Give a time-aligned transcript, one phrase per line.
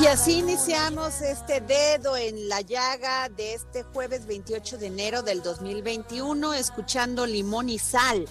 [0.00, 5.42] Y así iniciamos este dedo en la llaga de este jueves 28 de enero del
[5.42, 8.26] 2021, escuchando Limón y Sal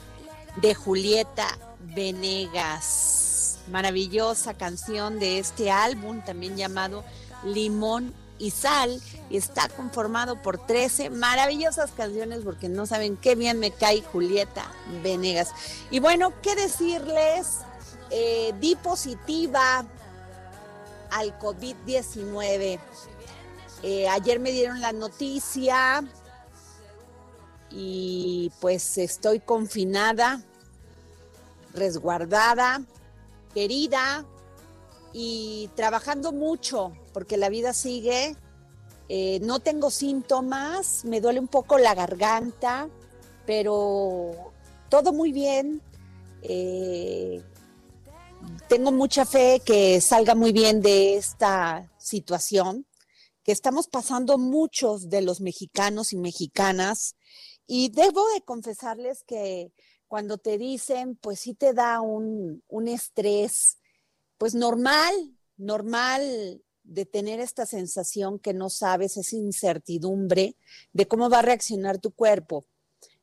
[0.61, 1.57] de Julieta
[1.93, 3.59] Venegas.
[3.69, 7.03] Maravillosa canción de este álbum, también llamado
[7.43, 13.71] Limón y Sal, está conformado por 13 maravillosas canciones porque no saben qué bien me
[13.71, 14.71] cae Julieta
[15.03, 15.49] Venegas.
[15.91, 17.57] Y bueno, ¿qué decirles?
[18.09, 19.85] Eh, di positiva
[21.11, 22.79] al COVID-19.
[23.83, 26.03] Eh, ayer me dieron la noticia
[27.69, 30.41] y pues estoy confinada,
[31.73, 32.81] resguardada,
[33.53, 34.25] querida
[35.13, 38.35] y trabajando mucho porque la vida sigue.
[39.09, 42.89] Eh, no tengo síntomas, me duele un poco la garganta,
[43.45, 44.51] pero
[44.89, 45.81] todo muy bien.
[46.41, 47.41] Eh,
[48.67, 52.85] tengo mucha fe que salga muy bien de esta situación
[53.47, 57.15] que estamos pasando muchos de los mexicanos y mexicanas.
[57.65, 59.71] Y debo de confesarles que
[60.09, 63.77] cuando te dicen, pues sí te da un, un estrés,
[64.37, 65.13] pues normal,
[65.55, 70.57] normal de tener esta sensación que no sabes, esa incertidumbre
[70.91, 72.65] de cómo va a reaccionar tu cuerpo.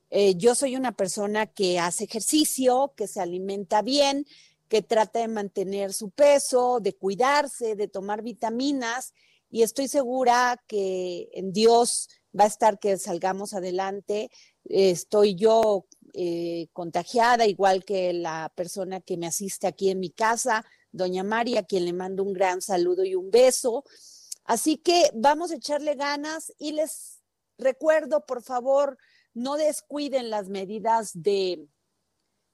[0.09, 4.27] Eh, yo soy una persona que hace ejercicio, que se alimenta bien,
[4.69, 9.13] que trata de mantener su peso, de cuidarse, de tomar vitaminas
[9.55, 14.33] y estoy segura que en Dios va a estar que salgamos adelante.
[14.65, 20.65] Estoy yo eh, contagiada, igual que la persona que me asiste aquí en mi casa,
[20.91, 23.85] doña María, quien le mando un gran saludo y un beso.
[24.45, 27.21] Así que vamos a echarle ganas y les
[27.57, 28.99] recuerdo, por favor,
[29.35, 31.69] no descuiden las medidas de,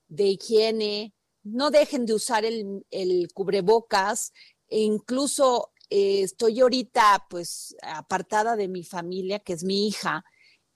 [0.09, 4.33] de higiene, no dejen de usar el, cubrebocas,
[4.69, 10.25] e incluso eh, estoy ahorita pues apartada de mi familia, que es mi hija,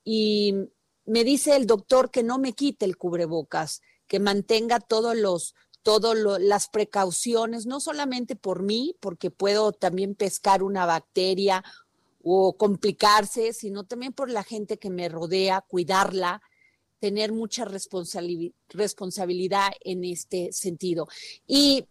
[0.04, 0.54] y
[1.06, 6.16] me dice el doctor que no me quite el cubrebocas, que mantenga todos los todas
[6.40, 11.62] las precauciones, no solamente por mí, porque puedo también pescar una bacteria
[12.22, 16.40] o complicarse, sino también por la gente que me rodea, cuidarla,
[17.04, 21.06] tener mucha responsabilidad en este sentido.
[21.46, 21.84] Y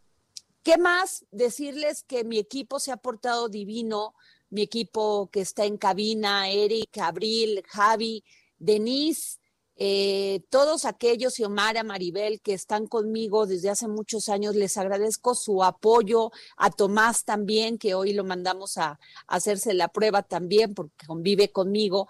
[0.64, 4.16] qué más decirles que mi equipo se ha portado divino,
[4.50, 8.24] mi equipo que está en cabina, Eric, Abril, Javi,
[8.58, 9.38] Denise,
[9.76, 15.36] eh, todos aquellos y Omar, Maribel que están conmigo desde hace muchos años, les agradezco
[15.36, 20.74] su apoyo, a Tomás también, que hoy lo mandamos a, a hacerse la prueba también
[20.74, 22.08] porque convive conmigo.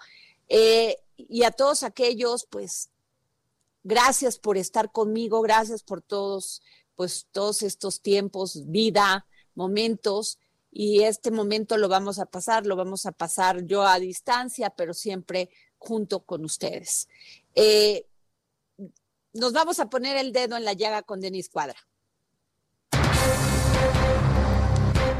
[0.48, 2.90] Eh, y a todos aquellos, pues,
[3.84, 6.62] gracias por estar conmigo, gracias por todos,
[6.96, 10.38] pues, todos estos tiempos, vida, momentos.
[10.76, 14.92] y este momento lo vamos a pasar, lo vamos a pasar yo a distancia, pero
[14.92, 15.48] siempre
[15.78, 17.08] junto con ustedes.
[17.54, 18.08] Eh,
[19.32, 21.76] nos vamos a poner el dedo en la llaga con Denis Cuadra.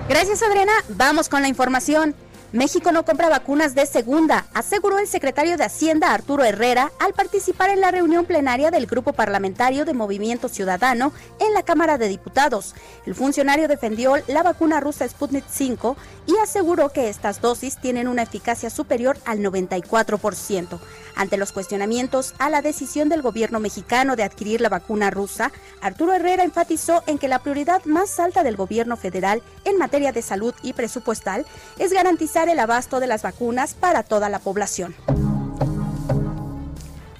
[0.09, 0.73] Gracias, Adriana.
[0.89, 2.15] Vamos con la información.
[2.55, 7.71] México no compra vacunas de segunda, aseguró el secretario de Hacienda Arturo Herrera al participar
[7.71, 12.77] en la reunión plenaria del Grupo Parlamentario de Movimiento Ciudadano en la Cámara de Diputados.
[13.07, 15.97] El funcionario defendió la vacuna rusa Sputnik 5
[16.29, 20.79] y aseguró que estas dosis tienen una eficacia superior al 94%.
[21.17, 26.13] Ante los cuestionamientos a la decisión del gobierno mexicano de adquirir la vacuna rusa, Arturo
[26.13, 30.55] Herrera enfatizó en que la prioridad más alta del gobierno federal en materia de salud
[30.63, 31.47] y presupuestal
[31.79, 34.95] es garantizar el abasto de las vacunas para toda la población.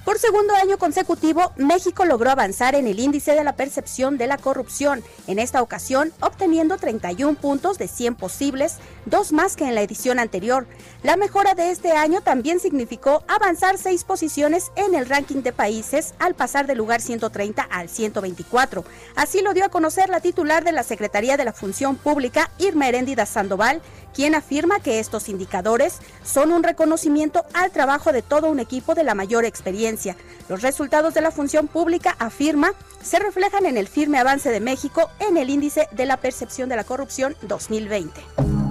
[0.05, 4.37] Por segundo año consecutivo, México logró avanzar en el índice de la percepción de la
[4.37, 8.75] corrupción, en esta ocasión obteniendo 31 puntos de 100 posibles,
[9.07, 10.67] dos más que en la edición anterior.
[11.05, 16.15] La mejora de este año también significó avanzar seis posiciones en el ranking de países
[16.17, 18.83] al pasar del lugar 130 al 124.
[19.15, 22.87] Así lo dio a conocer la titular de la Secretaría de la Función Pública, Irma
[22.87, 23.83] Heréndida Sandoval,
[24.15, 29.03] quien afirma que estos indicadores son un reconocimiento al trabajo de todo un equipo de
[29.03, 30.17] la mayor experiencia.
[30.49, 32.73] Los resultados de la función pública, afirma,
[33.03, 36.77] se reflejan en el firme avance de México en el índice de la percepción de
[36.77, 38.64] la corrupción 2020.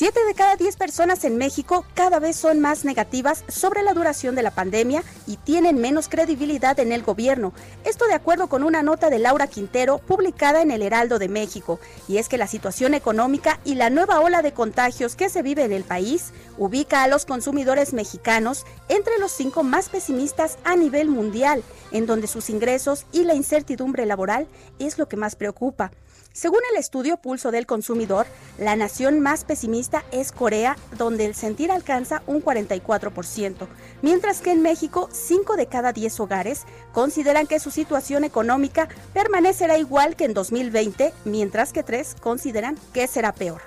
[0.00, 4.34] Siete de cada diez personas en México cada vez son más negativas sobre la duración
[4.34, 7.52] de la pandemia y tienen menos credibilidad en el gobierno.
[7.84, 11.80] Esto de acuerdo con una nota de Laura Quintero publicada en el Heraldo de México.
[12.08, 15.64] Y es que la situación económica y la nueva ola de contagios que se vive
[15.64, 21.10] en el país ubica a los consumidores mexicanos entre los cinco más pesimistas a nivel
[21.10, 21.62] mundial,
[21.92, 24.48] en donde sus ingresos y la incertidumbre laboral
[24.78, 25.90] es lo que más preocupa.
[26.32, 28.24] Según el estudio Pulso del Consumidor,
[28.56, 33.66] la nación más pesimista es Corea, donde el sentir alcanza un 44%,
[34.00, 39.76] mientras que en México 5 de cada 10 hogares consideran que su situación económica permanecerá
[39.76, 43.60] igual que en 2020, mientras que 3 consideran que será peor.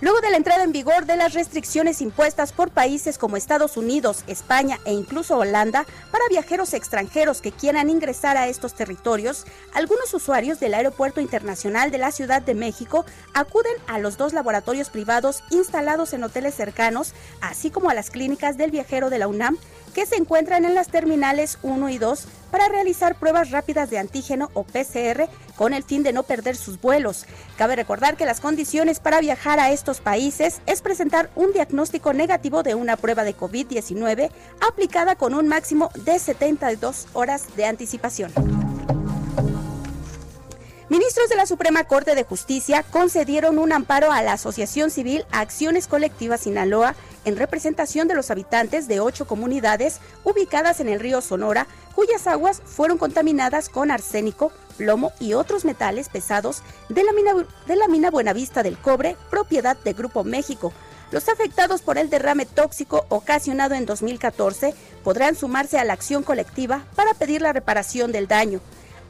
[0.00, 4.24] Luego de la entrada en vigor de las restricciones impuestas por países como Estados Unidos,
[4.26, 9.44] España e incluso Holanda para viajeros extranjeros que quieran ingresar a estos territorios,
[9.74, 13.04] algunos usuarios del Aeropuerto Internacional de la Ciudad de México
[13.34, 17.12] acuden a los dos laboratorios privados instalados en hoteles cercanos,
[17.42, 19.58] así como a las clínicas del viajero de la UNAM
[19.94, 24.50] que se encuentran en las terminales 1 y 2 para realizar pruebas rápidas de antígeno
[24.54, 27.26] o PCR con el fin de no perder sus vuelos.
[27.56, 32.62] Cabe recordar que las condiciones para viajar a estos países es presentar un diagnóstico negativo
[32.62, 34.30] de una prueba de COVID-19
[34.66, 38.32] aplicada con un máximo de 72 horas de anticipación.
[40.90, 45.86] Ministros de la Suprema Corte de Justicia concedieron un amparo a la Asociación Civil Acciones
[45.86, 51.68] Colectivas Sinaloa en representación de los habitantes de ocho comunidades ubicadas en el río Sonora,
[51.94, 57.34] cuyas aguas fueron contaminadas con arsénico, plomo y otros metales pesados de la mina,
[57.68, 60.72] de la mina Buenavista del Cobre, propiedad de Grupo México.
[61.12, 66.84] Los afectados por el derrame tóxico ocasionado en 2014 podrán sumarse a la acción colectiva
[66.96, 68.60] para pedir la reparación del daño.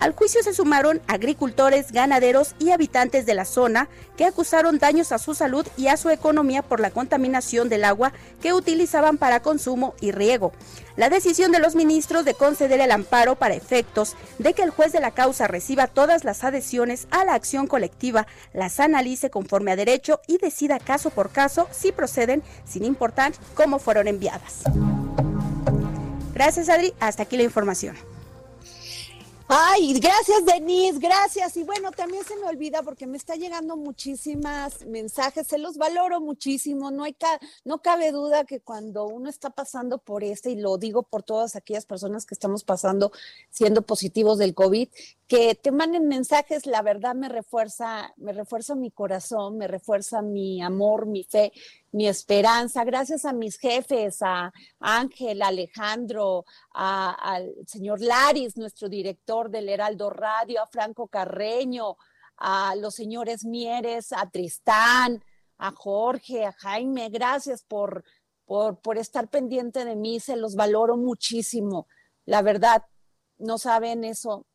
[0.00, 3.86] Al juicio se sumaron agricultores, ganaderos y habitantes de la zona
[4.16, 8.14] que acusaron daños a su salud y a su economía por la contaminación del agua
[8.40, 10.52] que utilizaban para consumo y riego.
[10.96, 14.90] La decisión de los ministros de conceder el amparo para efectos de que el juez
[14.92, 19.76] de la causa reciba todas las adhesiones a la acción colectiva, las analice conforme a
[19.76, 24.62] derecho y decida caso por caso si proceden sin importar cómo fueron enviadas.
[26.32, 27.96] Gracias Adri, hasta aquí la información.
[29.52, 31.56] Ay, gracias Denise, gracias.
[31.56, 36.20] Y bueno, también se me olvida porque me está llegando muchísimas mensajes, se los valoro
[36.20, 36.92] muchísimo.
[36.92, 37.16] No hay
[37.64, 41.56] no cabe duda que cuando uno está pasando por este, y lo digo por todas
[41.56, 43.10] aquellas personas que estamos pasando
[43.50, 44.88] siendo positivos del COVID,
[45.26, 50.62] que te manden mensajes, la verdad me refuerza, me refuerza mi corazón, me refuerza mi
[50.62, 51.52] amor, mi fe,
[51.92, 52.84] mi esperanza.
[52.84, 60.62] Gracias a mis jefes, a Ángel, Alejandro, al señor Laris, nuestro director del Heraldo Radio,
[60.62, 61.96] a Franco Carreño,
[62.36, 65.22] a los señores Mieres, a Tristán,
[65.58, 67.08] a Jorge, a Jaime.
[67.08, 68.04] Gracias por,
[68.44, 71.86] por, por estar pendiente de mí, se los valoro muchísimo.
[72.24, 72.84] La verdad,
[73.38, 74.46] no saben eso,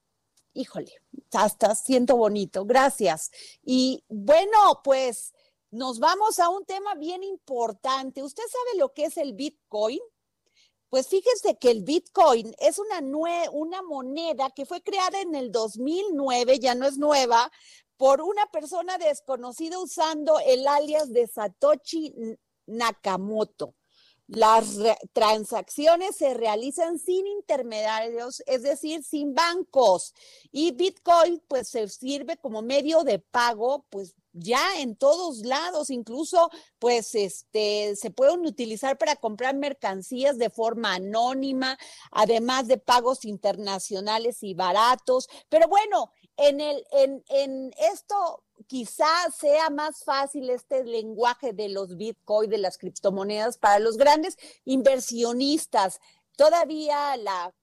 [0.54, 0.94] híjole,
[1.34, 3.32] hasta siento bonito, gracias.
[3.64, 5.34] Y bueno, pues
[5.72, 8.24] nos vamos a un tema bien importante.
[8.24, 10.00] ¿Usted sabe lo que es el Bitcoin?
[10.90, 13.02] Pues fíjense que el Bitcoin es una,
[13.82, 17.52] moneda que fue creada en el 2009, ya no es nueva,
[17.98, 22.14] por una persona desconocida usando el alias de Satoshi
[22.66, 23.76] Nakamoto.
[24.28, 24.78] Las
[25.14, 30.14] transacciones se realizan sin intermediarios, es decir, sin bancos.
[30.52, 36.50] Y Bitcoin pues se sirve como medio de pago, pues ya en todos lados, incluso
[36.78, 41.78] pues este se pueden utilizar para comprar mercancías de forma anónima,
[42.12, 45.28] además de pagos internacionales y baratos.
[45.50, 51.96] Pero bueno, en el en, en esto quizá sea más fácil este lenguaje de los
[51.96, 56.00] Bitcoin, de las criptomonedas para los grandes inversionistas.
[56.36, 57.54] Todavía la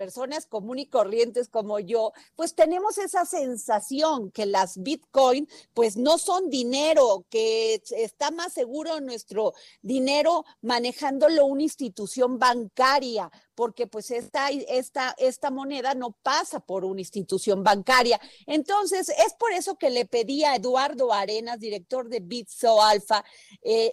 [0.00, 6.16] personas comunes y corrientes como yo, pues tenemos esa sensación que las Bitcoin pues no
[6.16, 9.52] son dinero, que está más seguro nuestro
[9.82, 17.02] dinero manejándolo una institución bancaria, porque pues esta, esta, esta moneda no pasa por una
[17.02, 18.18] institución bancaria.
[18.46, 23.22] Entonces, es por eso que le pedí a Eduardo Arenas, director de Bitso Alfa,
[23.60, 23.92] eh,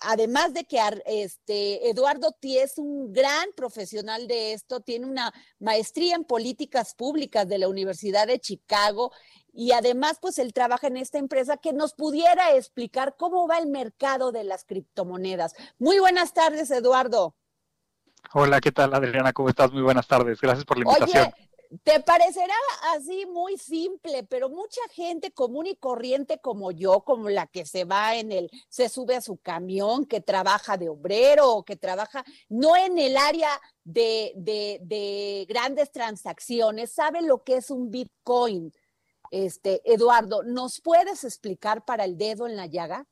[0.00, 6.14] además de que este, Eduardo T es un gran profesional de esto, tiene una maestría
[6.14, 9.12] en políticas públicas de la Universidad de Chicago
[9.52, 13.66] y además pues él trabaja en esta empresa que nos pudiera explicar cómo va el
[13.66, 15.54] mercado de las criptomonedas.
[15.78, 17.34] Muy buenas tardes, Eduardo.
[18.34, 19.32] Hola, ¿qué tal Adriana?
[19.32, 19.72] ¿Cómo estás?
[19.72, 20.40] Muy buenas tardes.
[20.40, 21.32] Gracias por la invitación.
[21.82, 22.54] Te parecerá
[22.94, 27.84] así muy simple, pero mucha gente común y corriente como yo, como la que se
[27.84, 32.24] va en el, se sube a su camión, que trabaja de obrero o que trabaja
[32.48, 33.50] no en el área
[33.84, 38.72] de, de, de grandes transacciones, sabe lo que es un Bitcoin.
[39.30, 43.06] Este, Eduardo, ¿nos puedes explicar para el dedo en la llaga?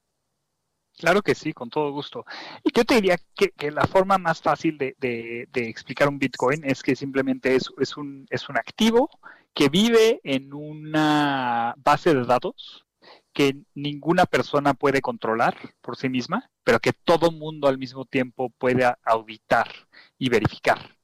[0.96, 2.24] Claro que sí, con todo gusto.
[2.64, 6.96] Y yo te diría que, la forma más fácil de, explicar un Bitcoin es que
[6.96, 9.10] simplemente es, es, un, es un activo
[9.54, 12.86] que vive en una base de datos
[13.34, 18.50] que ninguna persona puede controlar por sí misma, pero que todo mundo al mismo tiempo
[18.58, 19.70] puede auditar
[20.18, 20.95] y verificar.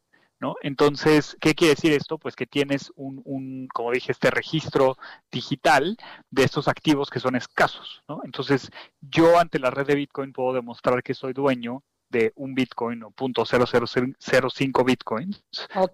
[0.63, 2.19] Entonces, ¿qué quiere decir esto?
[2.19, 4.97] Pues que tienes un, como dije, este registro
[5.31, 5.97] digital
[6.31, 8.21] de estos activos que son escasos, ¿no?
[8.25, 8.71] Entonces,
[9.01, 13.11] yo ante la red de Bitcoin puedo demostrar que soy dueño de un Bitcoin o
[13.11, 15.43] punto .0005 Bitcoins,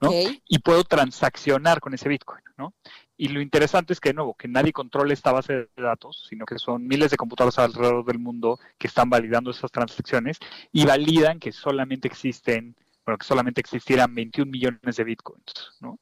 [0.03, 0.11] ¿no?
[0.49, 2.75] Y puedo transaccionar con ese Bitcoin, ¿no?
[3.17, 6.45] Y lo interesante es que, de nuevo, que nadie controle esta base de datos, sino
[6.47, 10.39] que son miles de computadoras alrededor del mundo que están validando esas transacciones
[10.73, 12.77] y validan que solamente existen
[13.09, 15.99] bueno, que solamente existieran 21 millones de bitcoins, ¿no?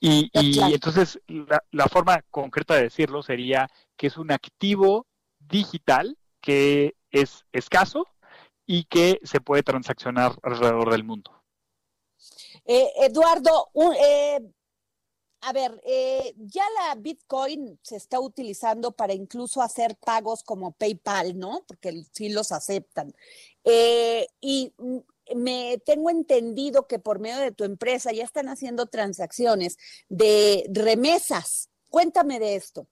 [0.00, 0.28] Y,
[0.74, 1.20] entonces
[1.70, 5.06] la, forma concreta de decirlo sería que es un activo
[5.38, 8.08] digital que es escaso
[8.66, 11.44] y que se puede transaccionar alrededor del mundo.
[12.64, 14.40] Eh, Eduardo, eh,
[15.42, 21.38] a ver, eh, ya la Bitcoin se está utilizando para incluso hacer pagos como PayPal,
[21.38, 21.62] ¿no?
[21.68, 23.14] Porque sí los aceptan.
[24.40, 24.72] y
[25.34, 29.78] me tengo entendido que por medio de tu empresa ya están haciendo transacciones
[30.08, 31.70] de remesas.
[31.88, 32.88] Cuéntame de esto.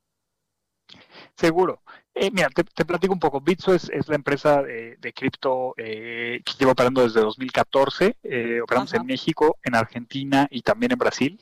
[1.36, 1.82] Seguro.
[2.14, 3.40] Eh, mira, te, platico un poco.
[3.40, 8.18] Bitso es, la empresa de, cripto eh, que lleva operando desde 2014.
[8.22, 11.40] Eh, operamos en México, en Argentina y también en Brasil.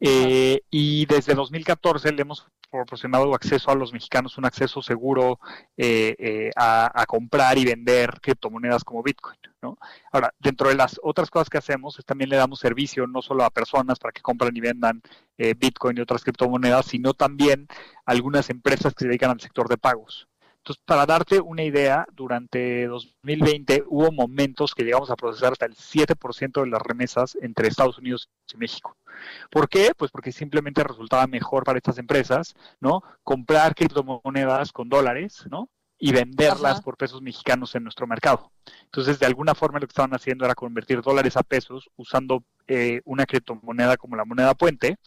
[0.00, 5.38] Eh, y desde 2014 le hemos proporcionado acceso a los mexicanos, un acceso seguro
[5.76, 9.38] eh, eh, a, comprar y vender criptomonedas como Bitcoin.
[9.62, 9.78] ¿no?
[10.12, 13.44] Ahora, dentro de las otras cosas que hacemos, es también le damos servicio no solo
[13.44, 15.02] a personas para que compren y vendan
[15.36, 17.68] Bitcoin y otras criptomonedas, sino también
[18.04, 20.28] a algunas empresas que se dedican al sector de pagos.
[20.58, 25.74] Entonces, para darte una idea, durante 2020 hubo momentos que llegamos a procesar hasta el
[25.74, 28.96] 7% de las remesas entre Estados Unidos y México.
[29.50, 29.92] ¿Por qué?
[29.96, 33.02] Pues porque simplemente resultaba mejor para estas empresas, ¿no?
[33.24, 35.68] Comprar criptomonedas con dólares, ¿no?
[35.98, 38.52] y venderlas por pesos mexicanos en nuestro mercado.
[38.84, 43.00] Entonces, de alguna forma lo que estaban haciendo era convertir dólares a pesos usando eh,
[43.04, 44.98] una criptomoneda como la moneda puente,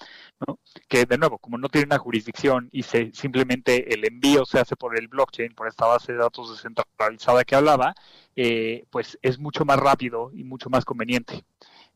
[0.46, 0.60] ¿no?
[0.88, 4.75] que de nuevo, como no tiene una jurisdicción y se, simplemente el envío se hace
[4.75, 7.94] por el blockchain, por esta base de datos descentralizada que hablaba,
[8.36, 11.44] eh, pues es mucho más rápido y mucho más conveniente.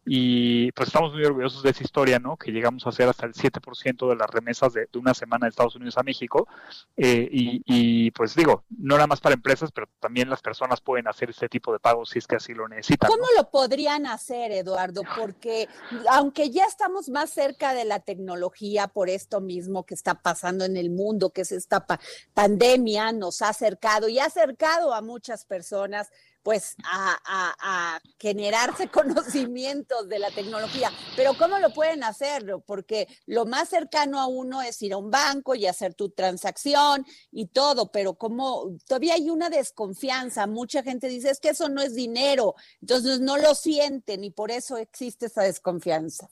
[0.05, 2.37] Y pues estamos muy orgullosos de esa historia, ¿no?
[2.37, 5.75] Que llegamos a hacer hasta el 7% de las remesas de, una semana de Estados
[5.75, 6.47] Unidos a México.
[6.95, 11.31] Eh, y, pues digo, no nada más para empresas, pero también las personas pueden hacer
[11.31, 13.09] este tipo de pagos si es que así lo necesitan.
[13.09, 15.01] ¿Cómo lo podrían hacer, Eduardo?
[15.17, 15.67] Porque
[16.11, 20.77] aunque ya estamos más cerca de la tecnología por esto mismo que está pasando en
[20.77, 21.85] el mundo, que es esta
[22.33, 26.11] pandemia, nos ha acercado y ha acercado a muchas personas
[26.45, 30.91] pues a, generarse conocimientos de la tecnología.
[31.15, 32.45] Pero ¿cómo lo pueden hacer?
[32.67, 37.03] Porque lo más cercano a uno es ir a un banco y hacer tu transacción
[37.31, 41.81] y todo, pero como todavía hay una desconfianza, mucha gente dice, es que eso no
[41.81, 46.29] es dinero, entonces no lo sienten y por eso existe esa desconfianza.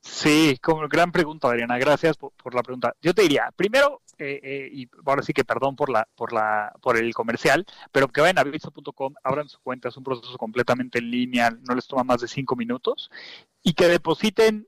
[0.00, 1.78] Sí, como gran pregunta, Adriana.
[1.78, 2.94] Gracias por, la pregunta.
[3.00, 6.72] Yo te diría, primero, eh, eh, y ahora sí que perdón por la, por la,
[6.80, 10.98] por el comercial, pero que vayan a bitso.com, abran su cuenta, es un proceso completamente
[10.98, 13.10] en línea, no les toma más de cinco minutos,
[13.62, 14.66] y que depositen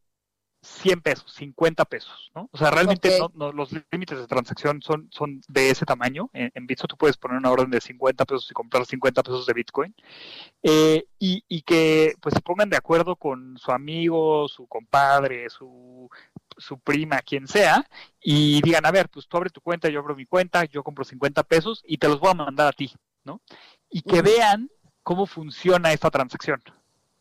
[0.65, 2.49] 100 pesos, 50 pesos, ¿no?
[2.53, 6.31] O sea, realmente no, los límites de transacción son, son de ese tamaño.
[6.33, 9.47] En, en, Bitso tú puedes poner una orden de 50 pesos y comprar 50 pesos
[9.47, 9.95] de Bitcoin.
[10.63, 16.11] Eh, y, y, que pues se pongan de acuerdo con su amigo, su compadre, su,
[16.57, 17.87] su prima, quien sea,
[18.21, 21.05] y digan, a ver, pues tú abre tu cuenta, yo abro mi cuenta, yo compro
[21.05, 22.93] 50 pesos y te los voy a mandar a ti,
[23.25, 23.41] ¿no?
[23.91, 24.71] Y que vean
[25.03, 26.63] cómo funciona esta transacción,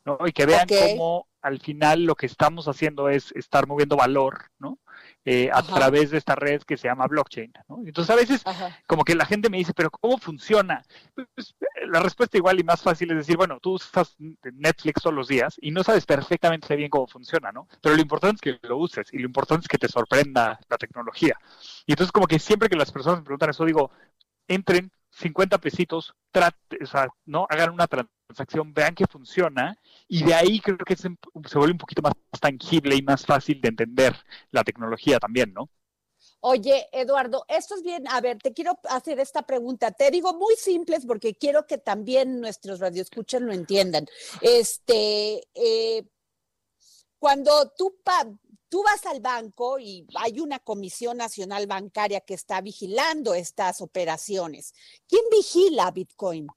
[0.05, 0.17] ¿no?
[0.25, 4.79] Y que vean cómo al final lo que estamos haciendo es estar moviendo valor, ¿no?
[5.25, 7.79] Eh, a través de esta red que se llama blockchain, ¿no?
[7.85, 8.43] Entonces a veces
[8.87, 10.83] como que la gente me dice, pero ¿cómo funciona?
[11.13, 11.55] Pues,
[11.87, 15.57] la respuesta igual y más fácil es decir, bueno, tú usas Netflix todos los días
[15.61, 17.67] y no sabes perfectamente bien cómo funciona, ¿no?
[17.81, 20.77] Pero lo importante es que lo uses y lo importante es que te sorprenda la
[20.77, 21.37] tecnología.
[21.85, 23.91] Y entonces como que siempre que las personas me preguntan eso, digo,
[24.47, 27.45] entren 50 pesitos, trate, o sea, ¿no?
[27.49, 29.77] Hagan una transacción, vean que funciona
[30.07, 31.09] y de ahí creo que se,
[31.47, 34.15] se, vuelve un poquito más tangible y más fácil de entender
[34.51, 35.69] la tecnología también, ¿no?
[36.45, 38.05] Oye, Eduardo, esto es bien.
[38.09, 39.91] A ver, te quiero hacer esta pregunta.
[39.91, 44.07] Te digo muy simples porque quiero que también nuestros radioescuchas lo entiendan.
[44.41, 46.05] Este, eh,
[47.17, 47.95] cuando tú
[48.73, 54.73] tú vas al banco y hay una comisión nacional bancaria que está vigilando estas operaciones.
[55.07, 56.47] ¿Quién vigila Bitcoin?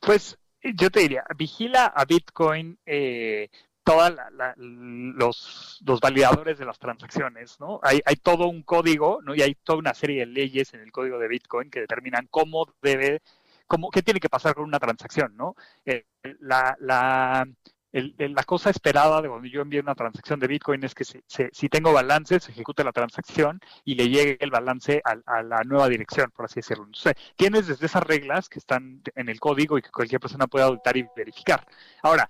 [0.00, 3.48] Pues yo te diría, vigila a Bitcoin eh,
[3.82, 4.12] todos
[4.58, 7.80] los, los, validadores de las transacciones, ¿no?
[7.82, 9.34] Hay, todo un código, ¿no?
[9.34, 12.66] Y hay toda una serie de leyes en el código de Bitcoin que determinan cómo
[12.82, 13.22] debe,
[13.66, 15.54] cómo, qué tiene que pasar con una transacción, ¿no?
[15.86, 16.04] Eh,
[16.40, 17.46] la
[17.94, 21.92] la cosa esperada de cuando yo envío una transacción de Bitcoin es que si tengo
[21.92, 26.46] balance, se ejecute la transacción y le llegue el balance a, la nueva dirección, por
[26.46, 26.84] así decirlo.
[26.84, 30.64] Entonces, tienes desde esas reglas que están en el código y que cualquier persona puede
[30.64, 31.66] auditar y verificar.
[32.02, 32.28] Ahora,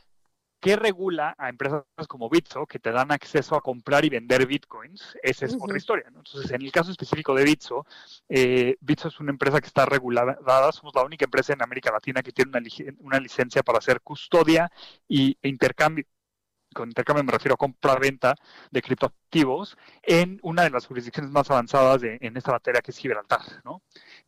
[0.64, 5.14] ¿Qué regula a empresas como Bitso que te dan acceso a comprar y vender bitcoins?
[5.22, 6.06] Esa es otra historia.
[6.08, 7.84] Entonces, en el caso específico de Bitso,
[8.30, 10.38] eh, Bitso es una empresa que está regulada,
[10.72, 12.62] somos la única empresa en América Latina que tiene una,
[13.00, 14.72] una licencia para hacer custodia
[15.06, 16.06] y, e intercambio
[16.74, 18.34] con intercambio me refiero a compra-venta
[18.70, 23.40] de criptoactivos en una de las jurisdicciones más avanzadas en esta materia que es Gibraltar,
[23.64, 23.82] ¿no?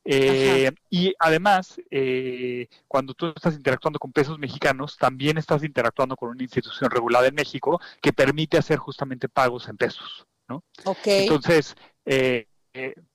[0.04, 6.30] Eh, y además, eh, cuando tú estás interactuando con pesos mexicanos, también estás interactuando con
[6.30, 10.62] una institución regulada en México que permite hacer justamente pagos en pesos, ¿no?
[11.04, 12.46] Entonces, eh,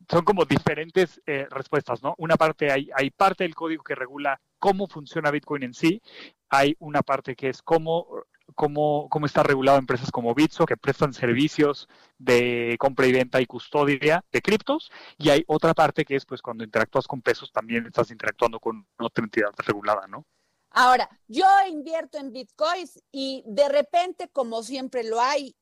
[0.10, 2.16] son como diferentes respuestas, ¿no?
[2.18, 6.02] Una parte, hay, hay parte del código que regula cómo funciona Bitcoin en sí,
[6.50, 8.24] hay una parte que es cómo
[8.56, 11.88] cómo, cómo está regulado empresas como Bitso, que prestan servicios
[12.18, 16.42] de compra y venta y custodia de criptos, y hay otra parte que es pues
[16.42, 20.26] cuando interactúas con pesos también estás interactuando con otra entidad regulada, ¿no?
[20.74, 25.56] Ahora, yo invierto en bitcoins y de repente, como siempre lo hay,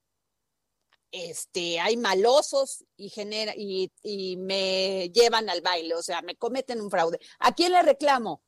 [1.12, 6.80] este, hay malosos y, genera, y, y me llevan al baile, o sea, me cometen
[6.80, 7.20] un fraude.
[7.40, 8.44] ¿A quién le reclamo?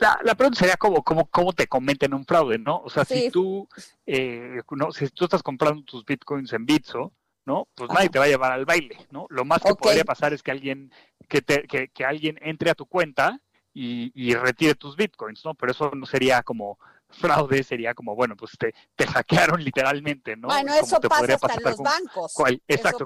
[0.00, 2.80] La, pregunta sería cómo, cómo, cómo te cometen un fraude, ¿no?
[2.82, 3.68] O sea, si tú
[4.06, 7.12] eh, no, si tú estás comprando tus bitcoins en Bitso,
[7.44, 7.68] ¿no?
[7.74, 9.26] Pues nadie te va a llevar al baile, ¿no?
[9.28, 10.90] Lo más que podría pasar es que alguien,
[11.28, 13.40] que, te, que, que alguien entre a tu cuenta
[13.74, 15.54] y, y, retire tus bitcoins, ¿no?
[15.54, 16.78] Pero eso no sería como
[17.10, 20.48] fraude, sería como, bueno, pues te, te hackearon literalmente, ¿no?
[20.48, 22.34] Bueno, eso pasa hasta en los bancos.
[22.66, 23.04] exacto,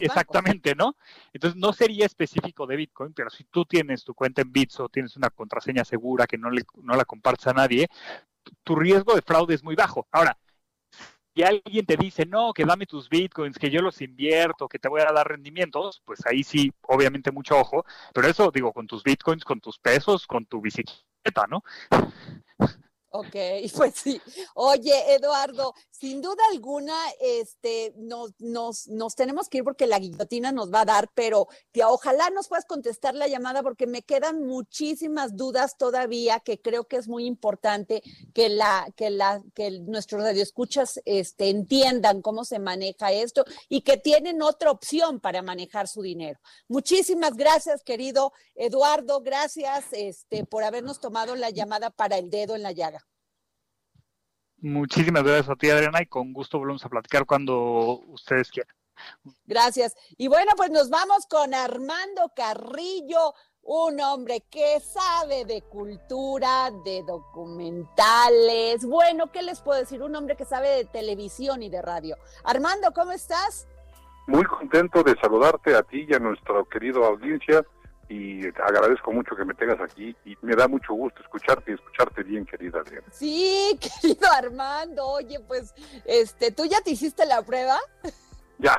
[0.00, 0.96] exactamente, ¿no?
[1.32, 4.88] Entonces no sería específico de Bitcoin, pero si tú tienes tu cuenta en Bits o
[4.88, 7.88] tienes una contraseña segura que no, le, no la compartes a nadie,
[8.62, 10.06] tu riesgo de fraude es muy bajo.
[10.10, 10.36] Ahora,
[11.34, 14.88] y alguien te dice, no, que dame tus bitcoins, que yo los invierto, que te
[14.88, 19.02] voy a dar rendimientos, pues ahí sí, obviamente mucho ojo, pero eso digo, con tus
[19.02, 21.64] bitcoins, con tus pesos, con tu bicicleta, ¿no?
[23.16, 23.36] Ok,
[23.76, 24.20] pues sí.
[24.54, 30.50] Oye, Eduardo, sin duda alguna, este, nos, nos, nos tenemos que ir porque la guillotina
[30.50, 34.44] nos va a dar, pero que ojalá nos puedas contestar la llamada porque me quedan
[34.44, 38.02] muchísimas dudas todavía que creo que es muy importante
[38.34, 43.96] que la, que la, que nuestros radioescuchas este, entiendan cómo se maneja esto y que
[43.96, 46.40] tienen otra opción para manejar su dinero.
[46.66, 52.64] Muchísimas gracias, querido Eduardo, gracias este, por habernos tomado la llamada para el dedo en
[52.64, 53.03] la llaga.
[54.64, 58.74] Muchísimas gracias a ti, Adriana, y con gusto volvemos a platicar cuando ustedes quieran.
[59.44, 59.94] Gracias.
[60.16, 67.02] Y bueno, pues nos vamos con Armando Carrillo, un hombre que sabe de cultura, de
[67.02, 68.86] documentales.
[68.86, 70.02] Bueno, ¿qué les puedo decir?
[70.02, 72.16] Un hombre que sabe de televisión y de radio.
[72.42, 73.68] Armando, ¿cómo estás?
[74.26, 77.66] Muy contento de saludarte a ti y a nuestra querida audiencia
[78.08, 82.22] y agradezco mucho que me tengas aquí y me da mucho gusto escucharte y escucharte
[82.22, 83.06] bien, querida Adriana.
[83.10, 87.78] Sí, querido Armando, oye, pues, este, ¿tú ya te hiciste la prueba?
[88.58, 88.78] Ya.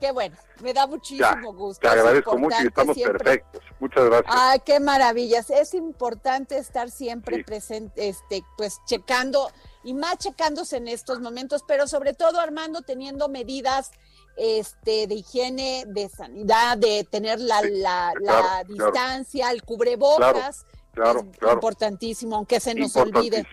[0.00, 1.80] Qué bueno, me da muchísimo gusto.
[1.80, 3.62] Te agradezco mucho y estamos perfectos.
[3.80, 4.34] Muchas gracias.
[4.36, 5.48] Ay, qué maravillas.
[5.50, 9.50] Es importante estar siempre presente, este, pues checando
[9.82, 13.92] y más checándose en estos momentos, pero sobre todo, Armando, teniendo medidas
[14.36, 20.66] este, de higiene, de sanidad, de tener la, la, distancia, el cubrebocas.
[20.92, 23.44] Claro, Importantísimo, aunque se nos olvide.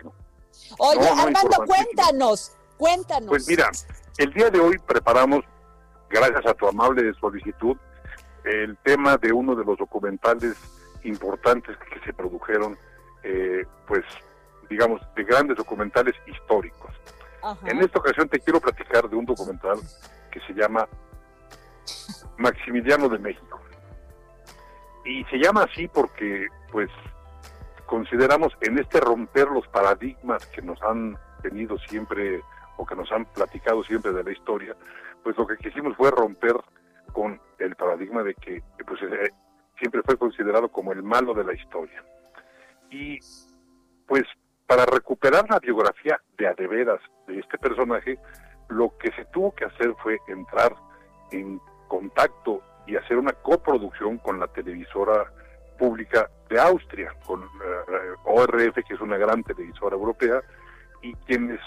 [0.77, 3.29] Oye, Armando, cuéntanos, cuéntanos.
[3.29, 3.69] Pues mira,
[4.17, 5.43] el día de hoy preparamos,
[6.09, 7.75] gracias a tu amable solicitud,
[8.43, 10.55] el tema de uno de los documentales
[11.03, 12.77] importantes que se produjeron,
[13.23, 14.03] eh, pues,
[14.69, 16.91] digamos, de grandes documentales históricos.
[17.65, 19.79] En esta ocasión te quiero platicar de un documental
[20.31, 20.87] que se llama
[22.37, 23.59] Maximiliano de México.
[25.05, 26.89] Y se llama así porque, pues,
[27.85, 32.41] consideramos en este romper los paradigmas que nos han tenido siempre
[32.77, 34.75] o que nos han platicado siempre de la historia,
[35.23, 36.55] pues lo que quisimos fue romper
[37.11, 39.31] con el paradigma de que pues eh,
[39.77, 42.03] siempre fue considerado como el malo de la historia.
[42.89, 43.19] Y
[44.07, 44.23] pues
[44.65, 48.17] para recuperar la biografía de adeveras de este personaje,
[48.71, 50.75] lo que se tuvo que hacer fue entrar
[51.31, 55.31] en contacto y hacer una coproducción con la televisora
[55.77, 60.41] pública de Austria, con eh, ORF, que es una gran televisora europea,
[61.01, 61.59] y quienes,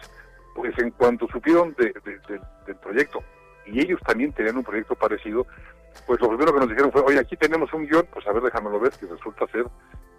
[0.54, 3.22] pues en cuanto supieron del proyecto,
[3.66, 5.46] y ellos también tenían un proyecto parecido,
[6.06, 8.42] pues lo primero que nos dijeron fue, oye, aquí tenemos un guion, pues a ver,
[8.42, 9.66] déjamelo ver, que resulta ser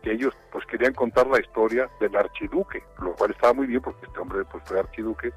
[0.01, 4.05] que ellos pues querían contar la historia del archiduque, lo cual estaba muy bien porque
[4.05, 5.33] este hombre pues fue archiduque,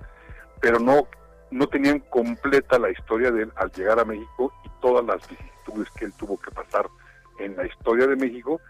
[0.60, 1.06] pero no
[1.50, 5.90] no tenían completa la historia de él al llegar a México y todas las vicisitudes
[5.90, 6.86] que él tuvo que pasar
[7.38, 8.60] en la historia de México,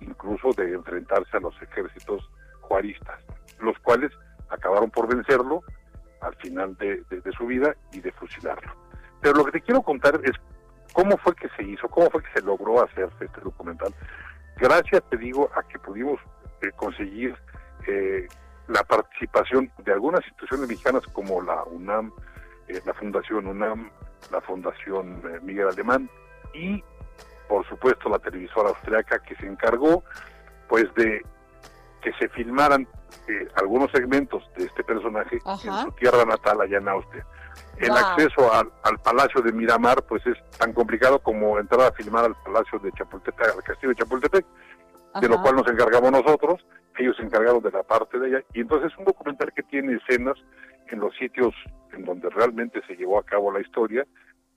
[0.00, 2.28] incluso de enfrentarse a los ejércitos
[2.60, 3.20] juaristas,
[3.60, 4.10] los cuales
[4.48, 5.62] acabaron por vencerlo
[6.20, 7.04] al final de,
[7.36, 8.72] su vida y de fusilarlo.
[9.20, 10.32] Pero lo que te quiero contar es
[10.92, 13.92] cómo fue que se hizo, cómo fue que se logró hacerse este documental.
[14.56, 16.20] Gracias, te digo, a que pudimos
[16.60, 17.34] eh, conseguir
[17.86, 18.28] eh,
[18.72, 22.12] la participación de algunas instituciones mexicanas como la UNAM,
[22.68, 23.90] eh, la Fundación UNAM,
[24.30, 26.08] la Fundación eh, Miguel Alemán
[26.54, 26.82] y
[27.48, 30.04] por supuesto la televisora austriaca que se encargó
[30.68, 31.22] pues de
[32.00, 32.88] que se filmaran
[33.28, 37.26] eh, algunos segmentos de este personaje en su tierra natal allá en Austria.
[37.76, 42.24] El acceso al, al, Palacio de Miramar pues es tan complicado como entrar a filmar
[42.24, 44.46] al Palacio de Chapultepec, al Castillo de Chapultepec,
[45.20, 46.64] de lo cual nos encargamos nosotros,
[46.98, 49.96] ellos se encargaron de la parte de ella, y entonces es un documental que tiene
[49.96, 50.36] escenas
[50.88, 51.54] en los sitios
[51.92, 54.06] en donde realmente se llevó a cabo la historia,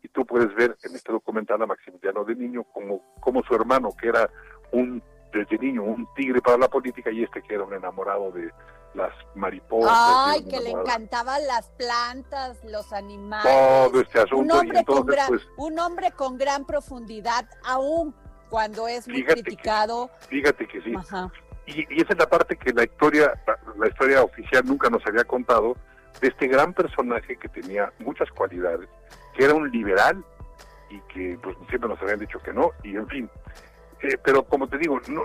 [0.02, 3.90] y tú puedes ver en este documental a Maximiliano de niño como, como su hermano,
[4.00, 4.30] que era
[4.72, 5.02] un,
[5.34, 8.52] desde niño, un tigre para la política, y este que era un enamorado de
[8.94, 9.92] las mariposas.
[9.94, 13.52] Ay, que le encantaban las plantas, los animales.
[13.52, 14.54] Todo este asunto.
[14.56, 18.16] Un hombre, con, gran, pues un hombre con gran profundidad, aún
[18.50, 20.10] cuando es muy criticado.
[20.30, 20.94] fíjate que sí.
[21.68, 23.34] Y, esa es la parte que la historia,
[23.78, 25.76] la historia oficial nunca nos había contado
[26.22, 28.88] de este gran personaje que tenía muchas cualidades,
[29.36, 30.24] que era un liberal
[30.90, 33.30] y que pues siempre nos habían dicho que no, y en fin.
[34.02, 35.24] Eh, pero como te digo, no,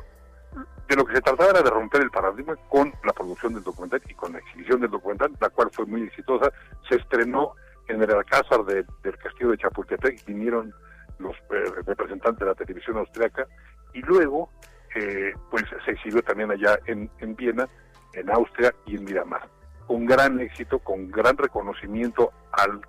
[0.89, 4.03] de lo que se trataba era de romper el paradigma con la producción del documental
[4.09, 6.51] y con la exhibición del documental, la cual fue muy exitosa.
[6.89, 7.55] Se estrenó
[7.89, 10.75] en el Alcázar del Castillo de Chapultepec, vinieron
[11.21, 13.47] los eh, representantes de la televisión austriaca,
[13.95, 14.51] y luego
[14.95, 17.69] eh, pues se exhibió también allá en, en Viena,
[18.15, 19.49] en Austria y en Miramar,
[19.87, 22.81] con gran éxito, con gran reconocimiento al...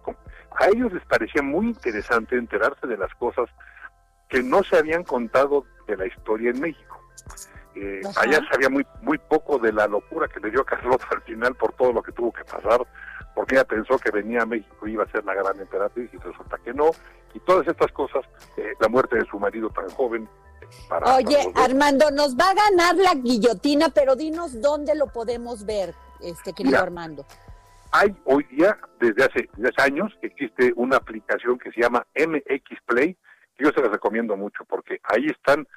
[0.60, 3.50] A ellos les parecía muy interesante enterarse de las cosas
[4.28, 7.00] que no se habían contado de la historia en México.
[7.76, 11.22] Eh, allá sabía muy muy poco de la locura que le dio a Carlota al
[11.22, 12.86] final por todo lo que tuvo que pasar,
[13.36, 16.17] porque ella pensó que venía a México y iba a ser la gran emperatriz y
[16.17, 16.91] resulta que no.
[17.34, 18.26] Y todas estas cosas,
[18.58, 20.28] eh, la muerte de su marido tan joven.
[20.88, 25.94] Para, Oye, Armando, nos va a ganar la guillotina, pero dinos dónde lo podemos ver,
[26.22, 27.26] este querido Armando.
[27.94, 33.17] Hay hoy día, desde hace 10 años, existe una aplicación que se llama MX Play,
[33.58, 35.67] que yo se las recomiendo mucho, porque ahí están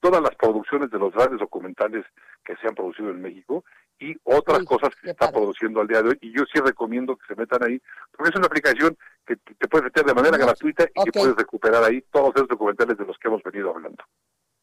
[0.00, 2.04] todas las producciones de los grandes documentales
[2.44, 3.64] que se han producido en México
[3.98, 6.18] y otras cosas que se está produciendo al día de hoy.
[6.20, 7.80] Y yo sí recomiendo que se metan ahí,
[8.12, 11.82] porque es una aplicación que te puedes meter de manera gratuita y que puedes recuperar
[11.84, 14.04] ahí todos esos documentales de los que hemos venido hablando.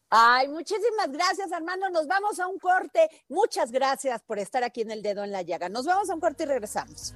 [0.10, 1.89] Ay, muchísimas gracias, Armando.
[1.89, 3.10] Nos vamos a un corte.
[3.30, 5.69] Muchas gracias por estar aquí en el dedo en la llaga.
[5.69, 7.15] Nos vamos a un corte y regresamos.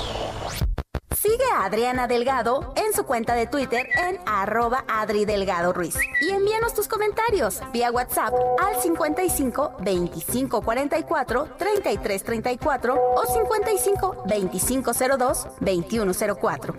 [1.61, 5.95] Adriana Delgado en su cuenta de Twitter en arroba Adri Delgado Ruiz.
[6.19, 14.91] Y envíanos tus comentarios vía WhatsApp al 55 25 44 33 34 o 55 25
[15.17, 16.73] 02 21 04.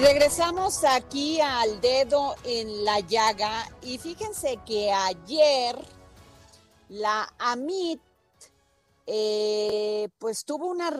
[0.00, 5.76] Regresamos aquí al dedo en la llaga y fíjense que ayer
[6.88, 8.07] la AMIT
[9.10, 10.92] eh, pues tuvo una,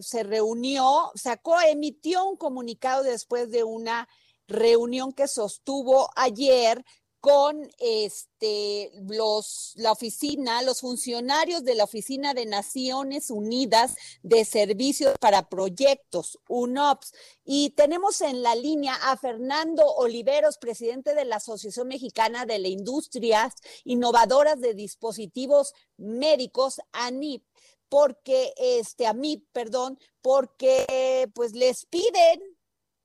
[0.00, 4.08] se reunió, sacó, emitió un comunicado después de una
[4.48, 6.82] reunión que sostuvo ayer
[7.22, 15.14] con este los la oficina, los funcionarios de la Oficina de Naciones Unidas de Servicios
[15.20, 17.12] para Proyectos, UNOPS.
[17.44, 22.66] Y tenemos en la línea a Fernando Oliveros, presidente de la Asociación Mexicana de la
[22.66, 23.54] Industrias
[23.84, 27.44] Innovadoras de Dispositivos Médicos, ANIP,
[27.88, 32.51] porque este AMIP, perdón, porque pues les piden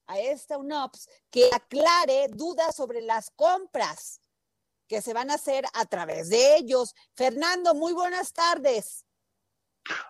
[0.07, 4.19] a esta UNOPS que aclare dudas sobre las compras
[4.87, 6.95] que se van a hacer a través de ellos.
[7.13, 9.05] Fernando, muy buenas tardes.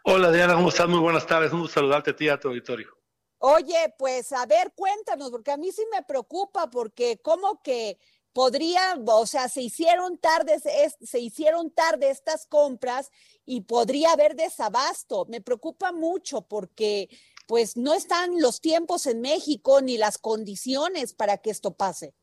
[0.04, 0.88] Hola Diana, ¿cómo estás?
[0.88, 2.96] Muy buenas tardes, un gusto saludarte a ti y a tu auditorio.
[3.40, 8.00] Oye, pues a ver, cuéntanos, porque a mí sí me preocupa, porque como que
[8.34, 10.64] podría, o sea, se hicieron tardes,
[11.02, 13.12] se hicieron tarde estas compras
[13.46, 15.26] y podría haber desabasto.
[15.28, 17.10] Me preocupa mucho porque
[17.48, 22.14] pues no están los tiempos en México ni las condiciones para que esto pase.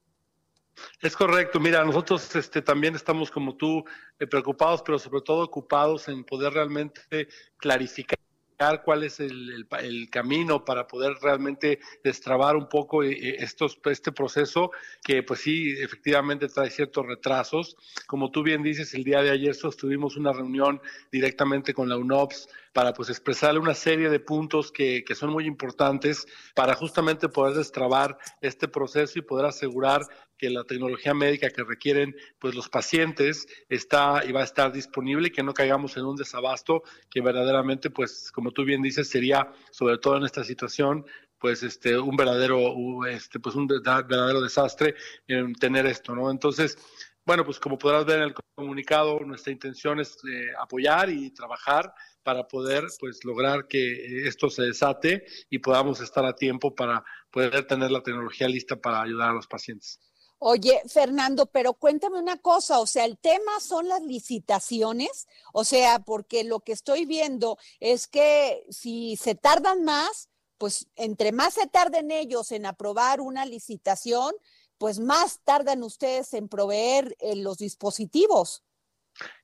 [1.00, 3.84] Es correcto, mira, nosotros este, también estamos como tú
[4.18, 8.18] eh, preocupados, pero sobre todo ocupados en poder realmente clarificar
[8.82, 9.66] cuál es el,
[10.10, 14.70] camino para poder realmente destrabar un poco eh, eh, estos, este proceso
[15.02, 17.76] que pues sí, efectivamente trae ciertos retrasos.
[18.06, 22.48] Como tú bien dices, el día de ayer sostuvimos una reunión directamente con la UNOPS
[22.72, 27.56] para pues expresarle una serie de puntos que, que son muy importantes para justamente poder
[27.56, 30.02] destrabar este proceso y poder asegurar
[30.36, 35.28] que la tecnología médica que requieren pues los pacientes está y va a estar disponible
[35.28, 39.52] y que no caigamos en un desabasto que verdaderamente pues como tú bien dices sería
[39.70, 41.04] sobre todo en esta situación
[41.38, 44.94] pues este un verdadero este pues un verdadero desastre
[45.26, 46.78] en tener esto no entonces
[47.24, 51.92] bueno pues como podrás ver en el comunicado nuestra intención es eh, apoyar y trabajar
[52.22, 57.66] para poder pues lograr que esto se desate y podamos estar a tiempo para poder
[57.66, 60.00] tener la tecnología lista para ayudar a los pacientes.
[60.46, 66.00] Oye, Fernando, pero cuéntame una cosa, o sea, el tema son las licitaciones, o sea,
[66.00, 70.28] porque lo que estoy viendo es que si se tardan más,
[70.58, 74.34] pues entre más se tarden ellos en aprobar una licitación,
[74.76, 78.64] pues más tardan ustedes en proveer eh, los dispositivos.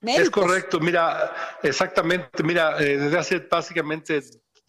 [0.02, 4.20] Es correcto, mira, exactamente, mira, eh, desde hace básicamente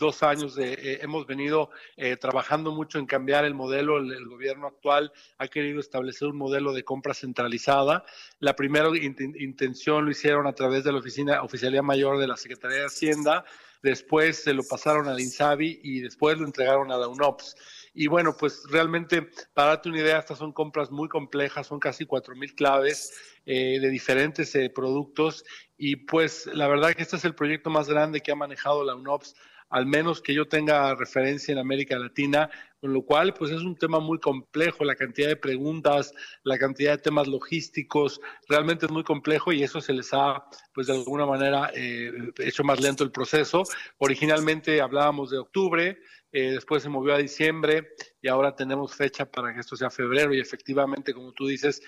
[0.01, 3.99] dos años eh, hemos venido eh, trabajando mucho en cambiar el modelo.
[3.99, 8.03] El, gobierno actual ha querido establecer un modelo de compra centralizada.
[8.39, 12.79] La primera intención lo hicieron a través de la oficina oficialía mayor de la Secretaría
[12.79, 13.45] de Hacienda.
[13.83, 17.55] Después se lo pasaron al INSABI y después lo entregaron a la UNOPS.
[17.93, 22.05] Y bueno, pues realmente, para darte una idea, estas son compras muy complejas, son casi
[22.05, 23.13] cuatro mil claves
[23.45, 25.43] eh, de diferentes eh, productos.
[25.77, 28.95] Y pues la verdad que este es el proyecto más grande que ha manejado la
[28.95, 29.35] UNOPS
[29.71, 33.75] al menos que yo tenga referencia en América Latina, con lo cual pues es un
[33.75, 39.03] tema muy complejo, la cantidad de preguntas, la cantidad de temas logísticos, realmente es muy
[39.03, 43.11] complejo y eso se les ha pues de alguna manera eh, hecho más lento el
[43.11, 43.63] proceso.
[43.97, 45.99] Originalmente hablábamos de octubre,
[46.33, 50.33] eh, después se movió a diciembre y ahora tenemos fecha para que esto sea febrero
[50.33, 51.81] y efectivamente, como tú dices,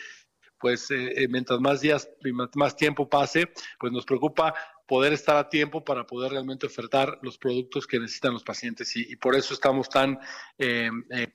[0.58, 2.10] pues eh, mientras más días
[2.56, 4.54] más tiempo pase, pues nos preocupa
[4.86, 9.15] poder estar a tiempo para poder realmente ofertar los productos que necesitan los pacientes y,
[9.15, 10.19] por eso estamos tan
[10.58, 11.32] eh, eh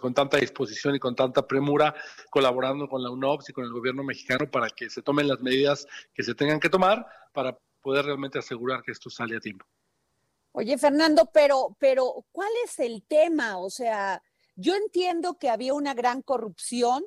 [0.00, 1.94] con tanta disposición y con tanta premura
[2.30, 5.86] colaborando con la UNOPS y con el gobierno mexicano para que se tomen las medidas
[6.14, 9.66] que se tengan que tomar para poder realmente asegurar que esto sale a tiempo.
[10.52, 13.58] Oye, Fernando, pero, pero ¿cuál es el tema?
[13.58, 14.22] O sea,
[14.56, 17.04] yo entiendo que había una gran corrupción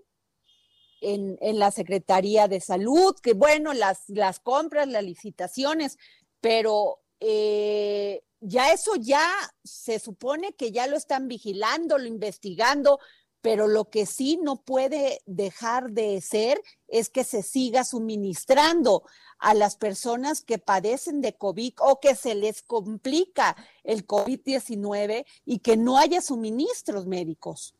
[1.01, 5.97] en, en, la Secretaría de Salud, que bueno, las, las compras, las licitaciones,
[6.39, 9.27] pero eh, ya eso ya
[9.63, 12.99] se supone que ya lo están vigilando, lo investigando,
[13.41, 19.03] pero lo que sí no puede dejar de ser es que se siga suministrando
[19.39, 25.59] a las personas que padecen de COVID o que se les complica el COVID-19 y
[25.59, 27.75] que no haya suministros médicos.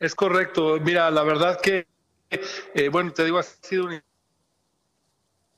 [0.00, 0.78] Es correcto.
[0.80, 1.86] Mira, la verdad que
[2.30, 4.04] eh, bueno, te digo, ha sido una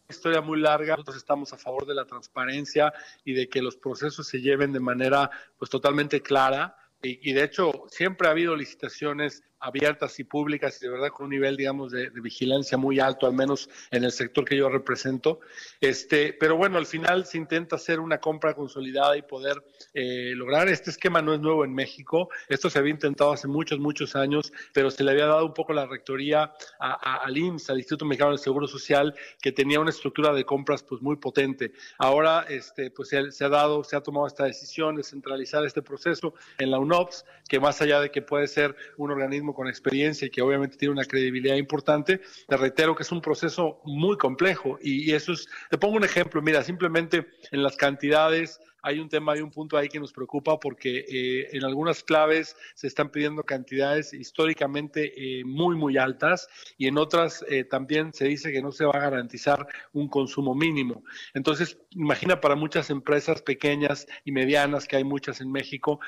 [0.08, 0.94] historia muy larga.
[0.94, 2.92] Nosotros estamos a favor de la transparencia
[3.24, 6.76] y de que los procesos se lleven de manera pues totalmente clara.
[7.02, 11.24] Y, y de hecho, siempre ha habido licitaciones abiertas y públicas y de verdad con
[11.24, 15.40] un nivel, digamos, de, vigilancia muy alto, al menos en el sector que yo represento.
[15.80, 19.62] Este, pero bueno, al final se intenta hacer una compra consolidada y poder
[19.94, 20.68] eh, lograr.
[20.68, 24.52] Este esquema no es nuevo en México, esto se había intentado hace muchos, muchos años,
[24.72, 28.38] pero se le había dado un poco la rectoría al IMSS, al Instituto Mexicano del
[28.38, 31.72] Seguro Social, que tenía una estructura de compras pues muy potente.
[31.98, 35.82] Ahora, este, pues se, se ha dado, se ha tomado esta decisión de centralizar este
[35.82, 40.26] proceso en la UNOPS, que más allá de que puede ser un organismo con experiencia
[40.26, 44.78] y que obviamente tiene una credibilidad importante, te reitero que es un proceso muy complejo
[44.82, 49.32] y, eso es, te pongo un ejemplo, mira, simplemente en las cantidades, hay un tema,
[49.32, 53.42] hay un punto ahí que nos preocupa porque eh, en algunas claves se están pidiendo
[53.42, 58.72] cantidades históricamente eh, muy, muy altas y en otras eh, también se dice que no
[58.72, 61.04] se va a garantizar un consumo mínimo.
[61.34, 66.00] Entonces, imagina para muchas empresas pequeñas y medianas, que hay muchas en México,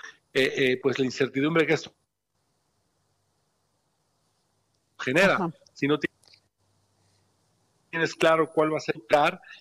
[0.83, 1.95] pues la incertidumbre que esto
[5.03, 5.51] genera.
[5.75, 5.99] Si no
[7.93, 8.97] tienes claro cuál va a ser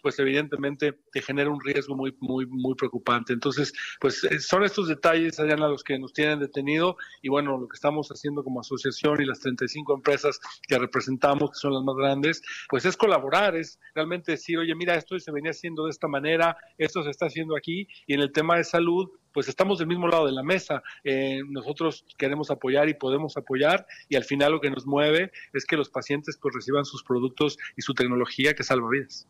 [0.02, 3.34] pues evidentemente te genera un riesgo muy, muy, muy preocupante.
[3.34, 7.68] Entonces, pues eh, son estos detalles, Adriana, los que nos tienen detenido y bueno, lo
[7.68, 11.96] que estamos haciendo como asociación y las 35 empresas que representamos, que son las más
[11.98, 16.08] grandes, pues es colaborar, es realmente decir, oye, mira, esto se venía haciendo de esta
[16.08, 19.88] manera, esto se está haciendo aquí y en el tema de salud, pues estamos del
[19.88, 20.84] mismo lado de la mesa.
[21.04, 25.66] Eh, nosotros queremos apoyar y podemos apoyar y al final lo que nos mueve es
[25.66, 29.28] que los pacientes pues reciban sus productos y su tecnología que salva vidas.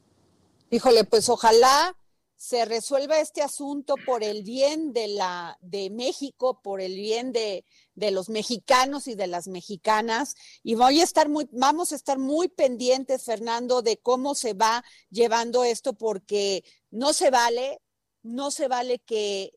[0.70, 1.96] Híjole, pues ojalá
[2.42, 7.64] se resuelva este asunto por el bien de la de México, por el bien de,
[7.94, 10.34] de, los mexicanos y de las mexicanas.
[10.64, 14.84] Y voy a estar muy, vamos a estar muy pendientes, Fernando, de cómo se va
[15.12, 17.80] llevando esto, porque no se vale,
[18.24, 19.54] no se vale que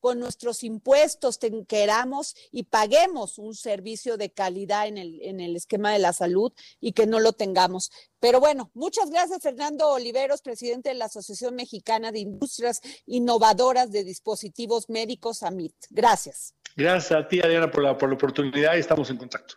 [0.00, 5.92] con nuestros impuestos queramos y paguemos un servicio de calidad en el, en el esquema
[5.92, 7.90] de la salud y que no lo tengamos.
[8.20, 14.04] Pero bueno, muchas gracias Fernando Oliveros, presidente de la Asociación Mexicana de Industrias Innovadoras de
[14.04, 15.74] Dispositivos Médicos, AMIT.
[15.90, 16.54] Gracias.
[16.76, 19.54] Gracias a ti, Adriana, por la, por la oportunidad y estamos en contacto.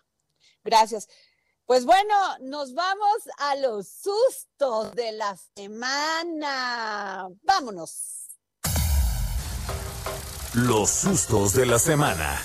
[0.63, 1.07] Gracias.
[1.65, 7.29] Pues bueno, nos vamos a los sustos de la semana.
[7.43, 8.30] Vámonos.
[10.53, 12.41] Los sustos de la semana.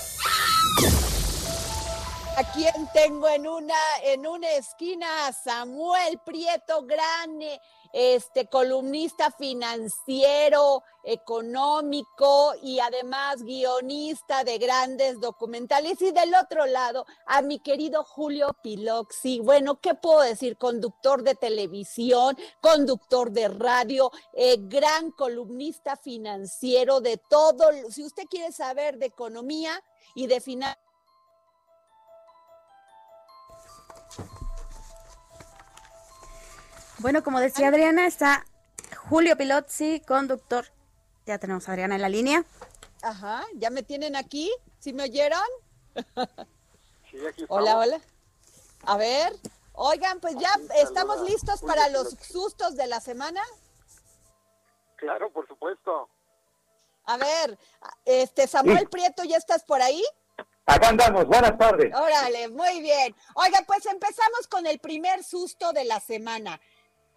[2.37, 3.73] ¿A quién tengo en una,
[4.03, 5.33] en una esquina?
[5.33, 7.59] Samuel Prieto Grande,
[7.91, 15.99] este columnista financiero, económico y además guionista de grandes documentales.
[15.99, 19.39] Y del otro lado, a mi querido Julio Piloxi.
[19.39, 20.59] Bueno, ¿qué puedo decir?
[20.59, 27.71] Conductor de televisión, conductor de radio, eh, gran columnista financiero de todo.
[27.89, 29.71] Si usted quiere saber de economía
[30.13, 30.86] y de finanzas,
[36.99, 38.45] Bueno, como decía Adriana, está
[39.09, 40.65] Julio Pilotzi, conductor.
[41.27, 42.43] Ya tenemos a Adriana en la línea.
[43.03, 44.51] Ajá, ¿ya me tienen aquí?
[44.79, 45.39] ¿Sí me oyeron?
[47.11, 48.01] Sí, aquí Hola, hola.
[48.83, 49.33] A ver,
[49.73, 53.41] oigan, pues ya estamos listos para los sustos de la semana.
[54.95, 56.09] Claro, por supuesto.
[57.05, 57.59] A ver,
[58.05, 60.03] este Samuel Prieto, ¿ya estás por ahí?
[60.65, 61.93] Acá andamos, buenas tardes.
[61.95, 63.15] Órale, muy bien.
[63.35, 66.59] Oiga, pues empezamos con el primer susto de la semana.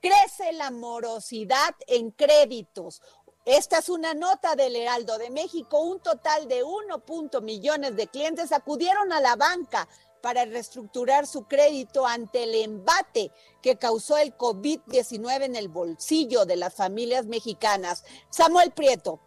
[0.00, 3.02] Crece la morosidad en créditos.
[3.44, 5.82] Esta es una nota del Heraldo de México.
[5.82, 7.02] Un total de 1.
[7.42, 9.88] millones de clientes acudieron a la banca
[10.22, 13.30] para reestructurar su crédito ante el embate
[13.60, 18.04] que causó el COVID-19 en el bolsillo de las familias mexicanas.
[18.30, 19.20] Samuel Prieto.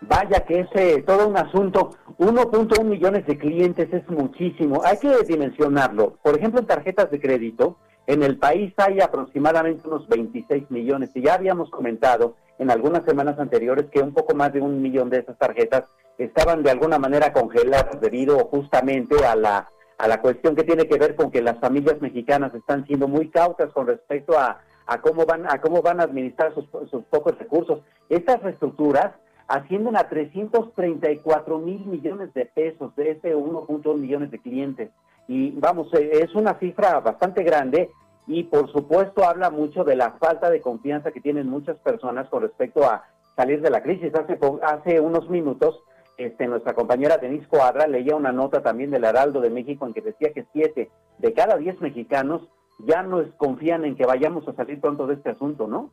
[0.00, 1.90] Vaya que es eh, todo un asunto.
[2.18, 4.80] 1.1 millones de clientes es muchísimo.
[4.82, 6.16] Hay que dimensionarlo.
[6.22, 7.76] Por ejemplo, en tarjetas de crédito,
[8.12, 11.10] en el país hay aproximadamente unos 26 millones.
[11.14, 15.10] Y ya habíamos comentado en algunas semanas anteriores que un poco más de un millón
[15.10, 15.84] de esas tarjetas
[16.18, 20.98] estaban de alguna manera congeladas debido justamente a la, a la cuestión que tiene que
[20.98, 25.24] ver con que las familias mexicanas están siendo muy cautas con respecto a, a cómo
[25.24, 27.78] van a cómo van a administrar sus, sus pocos recursos.
[28.08, 29.12] Estas reestructuras
[29.46, 34.90] ascienden a 334 mil millones de pesos de ese 1.1 millones de clientes.
[35.30, 37.92] Y vamos, eh, es una cifra bastante grande
[38.26, 42.42] y por supuesto habla mucho de la falta de confianza que tienen muchas personas con
[42.42, 43.04] respecto a
[43.36, 44.12] salir de la crisis.
[44.12, 45.84] Hace, hace unos minutos
[46.16, 50.00] este, nuestra compañera Denise Cuadra leía una nota también del Heraldo de México en que
[50.00, 52.42] decía que siete de cada diez mexicanos
[52.80, 55.90] ya no confían en que vayamos a salir pronto de este asunto, ¿no?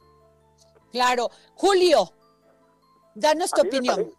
[0.91, 1.29] Claro.
[1.53, 2.09] Julio,
[3.17, 4.11] Danos tu opinión.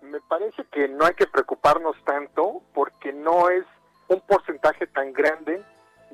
[0.00, 3.64] Me parece, que no hay que preocuparnos tanto porque no es
[4.08, 5.62] un porcentaje tan grande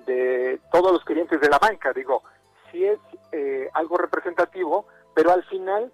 [0.07, 1.93] de todos los clientes de la banca.
[1.93, 2.23] Digo,
[2.71, 2.99] sí es
[3.33, 5.93] eh, algo representativo, pero al final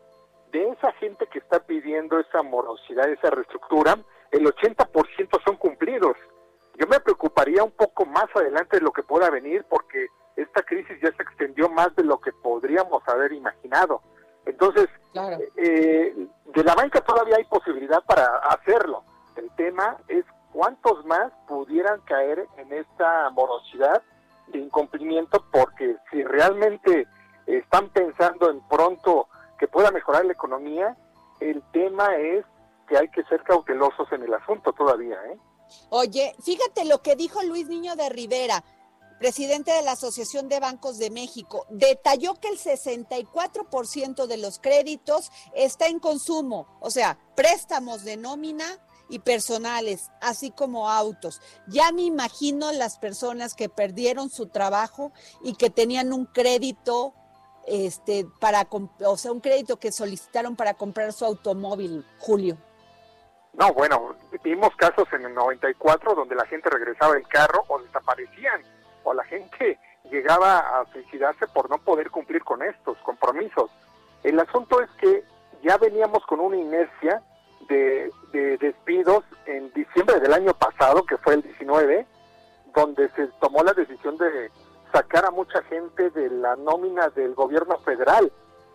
[0.53, 3.99] de esa gente que está pidiendo esa morosidad, esa reestructura,
[4.30, 6.16] el 80% son cumplidos.
[6.78, 10.99] Yo me preocuparía un poco más adelante de lo que pueda venir porque esta crisis
[11.03, 14.03] ya se extendió más de lo que podríamos haber imaginado.
[14.44, 14.88] Entonces,
[15.57, 19.03] eh, de la banca todavía hay posibilidad para hacerlo.
[19.36, 20.24] El tema es
[20.57, 24.03] cuántos más pudieran caer en esta morosidad
[24.47, 27.07] de incumplimiento, porque si realmente
[27.47, 29.29] están pensando en pronto
[29.59, 30.97] que pueda mejorar la economía,
[31.41, 32.47] el tema es
[32.89, 35.19] que hay que ser cautelosos en el asunto todavía.
[35.27, 35.39] ¿eh?
[35.91, 38.65] Oye, fíjate lo que dijo Luis Niño de Rivera
[39.19, 45.31] presidente de la Asociación de Bancos de México, detalló que el 64% de los créditos
[45.55, 48.67] está en consumo, o sea, préstamos de nómina
[49.09, 51.41] y personales, así como autos.
[51.67, 57.15] Ya me imagino las personas que perdieron su trabajo y que tenían un crédito
[57.67, 62.57] este para o sea, un crédito que solicitaron para comprar su automóvil, Julio.
[63.55, 68.63] No, bueno, vimos casos en el 94 donde la gente regresaba el carro o desaparecían
[69.03, 69.79] o la gente
[70.11, 73.71] llegaba a suicidarse por no poder cumplir con estos compromisos.
[74.23, 75.25] El asunto es que
[75.63, 77.23] ya veníamos con una inercia
[77.69, 78.12] de,
[78.59, 82.07] despidos en diciembre del año pasado, que fue el 19,
[82.75, 84.51] donde se tomó la decisión de
[84.93, 88.31] sacar a mucha gente de la nómina del gobierno federal.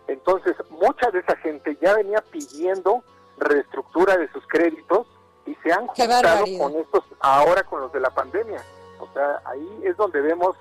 [0.08, 3.02] Entonces, mucha de esa gente ya venía pidiendo
[3.38, 5.06] reestructura de sus créditos
[5.46, 8.62] y se han juntado con estos ahora con los de la pandemia.
[9.00, 10.56] O sea, ahí es donde vemos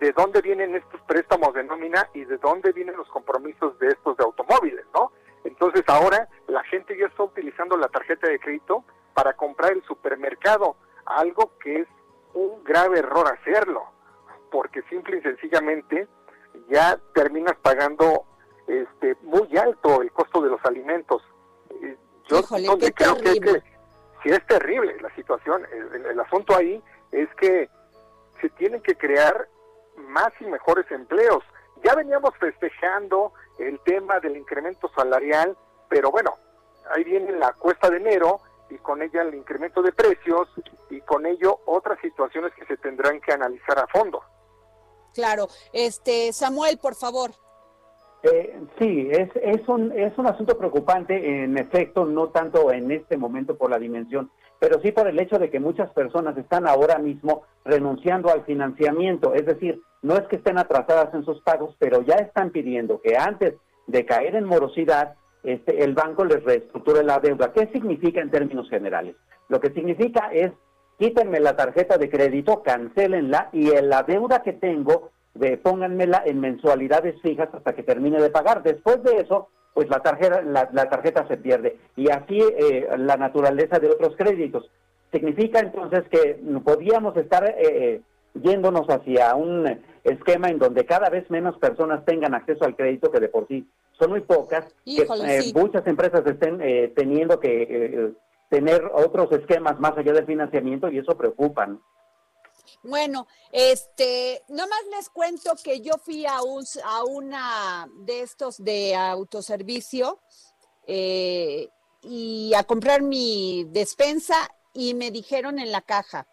[0.00, 4.16] de dónde vienen estos préstamos de nómina y de dónde vienen los compromisos de estos
[4.16, 5.12] de automóviles, ¿no?
[5.44, 8.84] Entonces ahora la gente ya está utilizando la tarjeta de crédito
[9.14, 10.76] para comprar el supermercado,
[11.06, 11.88] algo que es
[12.34, 13.84] un grave error hacerlo,
[14.50, 16.08] porque simple y sencillamente
[16.68, 18.24] ya terminas pagando
[18.66, 21.22] este muy alto el costo de los alimentos.
[22.28, 23.62] Yo donde creo que,
[24.22, 25.66] sí es terrible la situación,
[26.08, 26.80] el asunto ahí
[27.10, 27.68] es que
[28.40, 29.48] se tienen que crear
[29.96, 31.42] más y mejores empleos.
[31.84, 35.56] Ya veníamos festejando el tema del incremento salarial,
[35.88, 36.36] pero bueno,
[36.94, 40.48] ahí viene la cuesta de enero y con ella el incremento de precios
[40.88, 44.22] y con ello otras situaciones que se tendrán que analizar a fondo.
[45.14, 47.30] Claro, este Samuel, por favor.
[48.22, 53.16] Eh, sí, es, es, un, es un asunto preocupante, en efecto, no tanto en este
[53.16, 56.98] momento por la dimensión pero sí por el hecho de que muchas personas están ahora
[56.98, 62.02] mismo renunciando al financiamiento, es decir, no es que estén atrasadas en sus pagos, pero
[62.02, 63.54] ya están pidiendo que antes
[63.86, 67.52] de caer en morosidad, este, el banco les reestructure la deuda.
[67.52, 69.16] ¿Qué significa en términos generales?
[69.48, 70.52] Lo que significa es
[70.98, 76.40] quítenme la tarjeta de crédito, cancelenla y en la deuda que tengo, de, pónganmela en
[76.40, 78.62] mensualidades fijas hasta que termine de pagar.
[78.62, 81.78] Después de eso, pues la tarjeta, la, tarjeta se pierde.
[81.96, 84.70] Y así eh, la naturaleza de otros créditos.
[85.12, 88.00] significa entonces que podíamos estar eh, eh,
[88.34, 93.20] yéndonos hacia un esquema en donde cada vez menos personas tengan acceso al crédito, que
[93.20, 93.66] de por sí
[93.98, 96.58] son muy pocas, que eh, muchas empresas estén
[96.94, 98.12] teniendo que
[98.48, 101.68] tener otros esquemas más allá del financiamiento y eso preocupa.
[102.82, 108.94] Bueno, este, nomás les cuento que yo fui a, un, a una de estos de
[108.94, 110.20] autoservicio
[110.86, 114.36] y a comprar mi despensa
[114.72, 116.26] y me dijeron en la caja,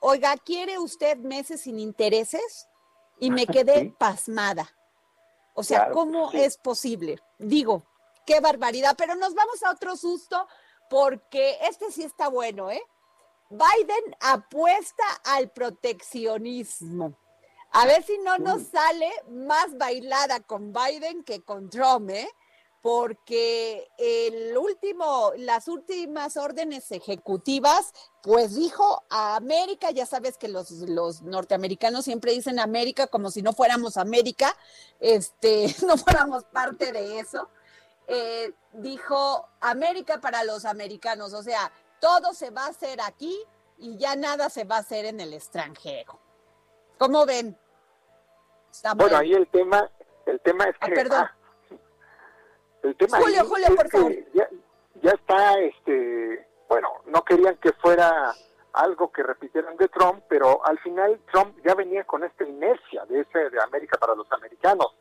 [0.00, 2.68] oiga, ¿quiere usted meses sin intereses?
[3.18, 4.70] Y me quedé pasmada.
[5.54, 7.18] O sea, ¿cómo es posible?
[7.38, 7.82] Digo,
[8.26, 10.46] qué barbaridad, pero nos vamos a otro susto
[10.90, 12.82] porque este sí está bueno, ¿eh?
[13.50, 17.16] Biden apuesta al proteccionismo.
[17.72, 22.28] A ver si no nos sale más bailada con Biden que con Trump, ¿eh?
[22.86, 27.92] porque el último, las últimas órdenes ejecutivas,
[28.22, 33.42] pues dijo a América, ya sabes que los, los norteamericanos siempre dicen América como si
[33.42, 34.56] no fuéramos América,
[35.00, 37.48] este, no fuéramos parte de eso.
[38.06, 43.36] Eh, dijo América para los americanos, o sea, todo se va a hacer aquí
[43.78, 46.18] y ya nada se va a hacer en el extranjero.
[46.98, 47.56] ¿Cómo ven?
[48.96, 49.90] bueno, ahí el tema,
[50.26, 51.26] el tema es que perdón.
[52.82, 54.12] El tema Julio, Julio, por favor.
[54.34, 54.48] Ya,
[55.02, 58.34] ya está, este, bueno, no querían que fuera
[58.72, 63.20] algo que repitieran de Trump, pero al final Trump ya venía con esta inercia de
[63.20, 64.94] ese de América para los americanos.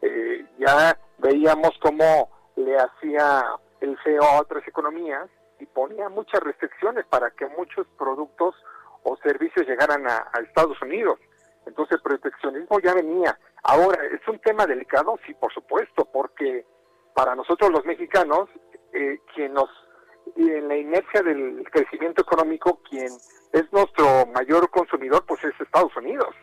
[0.00, 3.44] Eh, ya veíamos cómo le hacía
[3.80, 5.28] el feo a otras economías
[5.58, 8.54] y ponía muchas restricciones para que muchos productos
[9.02, 11.18] o servicios llegaran a, a Estados Unidos.
[11.66, 13.38] Entonces el proteccionismo ya venía.
[13.62, 15.18] Ahora, ¿es un tema delicado?
[15.26, 16.64] Sí, por supuesto, porque
[17.14, 18.48] para nosotros los mexicanos,
[18.92, 19.68] eh, quien nos,
[20.36, 23.08] en la inercia del crecimiento económico, quien
[23.52, 26.34] es nuestro mayor consumidor, pues es Estados Unidos.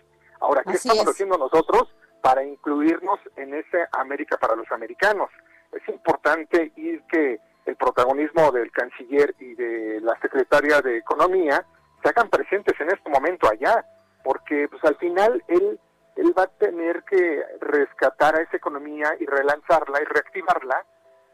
[0.42, 1.84] Ahora, ¿qué estamos haciendo nosotros
[2.22, 5.30] para incluirnos en esa América para los americanos?
[5.72, 11.66] Es importante ir que el protagonismo del canciller y de la secretaria de Economía
[12.04, 13.84] se hagan presentes en este momento allá,
[14.24, 15.80] porque pues al final él
[16.16, 20.86] él va a tener que rescatar a esa economía y relanzarla y reactivarla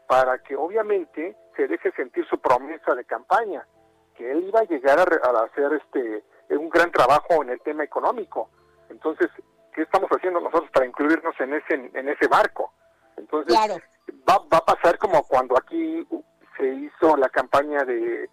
[0.08, 3.66] para que obviamente se deje sentir su promesa de campaña,
[4.16, 8.50] que él iba a llegar a, hacer este un gran trabajo en el tema económico.
[8.90, 9.28] Entonces,
[9.74, 12.72] ¿qué estamos haciendo nosotros para incluirnos en ese en ese barco?
[13.16, 13.54] Entonces,
[14.28, 16.06] va, va a pasar como cuando aquí
[16.56, 18.28] se hizo la campaña de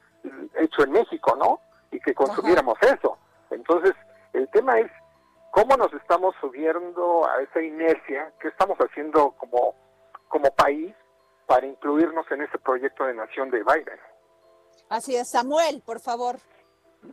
[0.59, 1.59] hecho en México, ¿no?
[1.91, 3.17] Y que consumiéramos eso.
[3.51, 3.93] Entonces,
[4.33, 4.91] el tema es
[5.51, 9.75] cómo nos estamos subiendo a esa inercia, qué estamos haciendo como,
[10.27, 10.93] como país
[11.47, 13.99] para incluirnos en ese proyecto de nación de Biden.
[14.89, 16.37] Así es, Samuel, por favor.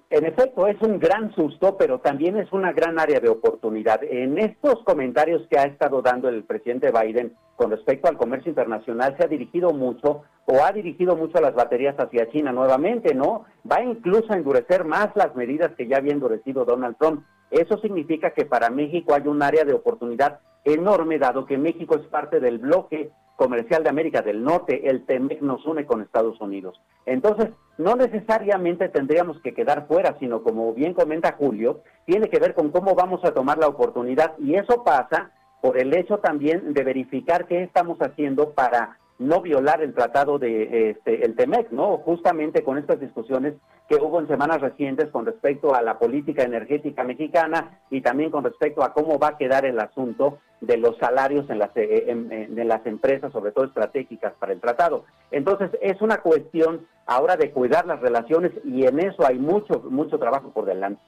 [0.09, 4.03] En efecto, es un gran susto, pero también es una gran área de oportunidad.
[4.05, 9.17] En estos comentarios que ha estado dando el presidente Biden con respecto al comercio internacional,
[9.17, 13.47] se ha dirigido mucho o ha dirigido mucho las baterías hacia China nuevamente, ¿no?
[13.71, 17.25] Va incluso a endurecer más las medidas que ya había endurecido Donald Trump.
[17.51, 22.07] Eso significa que para México hay un área de oportunidad enorme, dado que México es
[22.07, 26.81] parte del bloque comercial de América del Norte, el TEMEC nos une con Estados Unidos.
[27.05, 32.55] Entonces, no necesariamente tendríamos que quedar fuera, sino como bien comenta Julio, tiene que ver
[32.55, 35.31] con cómo vamos a tomar la oportunidad y eso pasa
[35.61, 40.91] por el hecho también de verificar qué estamos haciendo para no violar el tratado de
[40.91, 41.99] este, el TEMEC, ¿no?
[41.99, 43.55] Justamente con estas discusiones
[43.89, 48.45] que hubo en semanas recientes con respecto a la política energética mexicana y también con
[48.45, 52.69] respecto a cómo va a quedar el asunto de los salarios en las, eh, en,
[52.69, 55.05] las empresas, sobre todo estratégicas para el tratado.
[55.31, 60.19] Entonces, es una cuestión ahora de cuidar las relaciones y en eso hay mucho, mucho
[60.19, 61.01] trabajo por delante.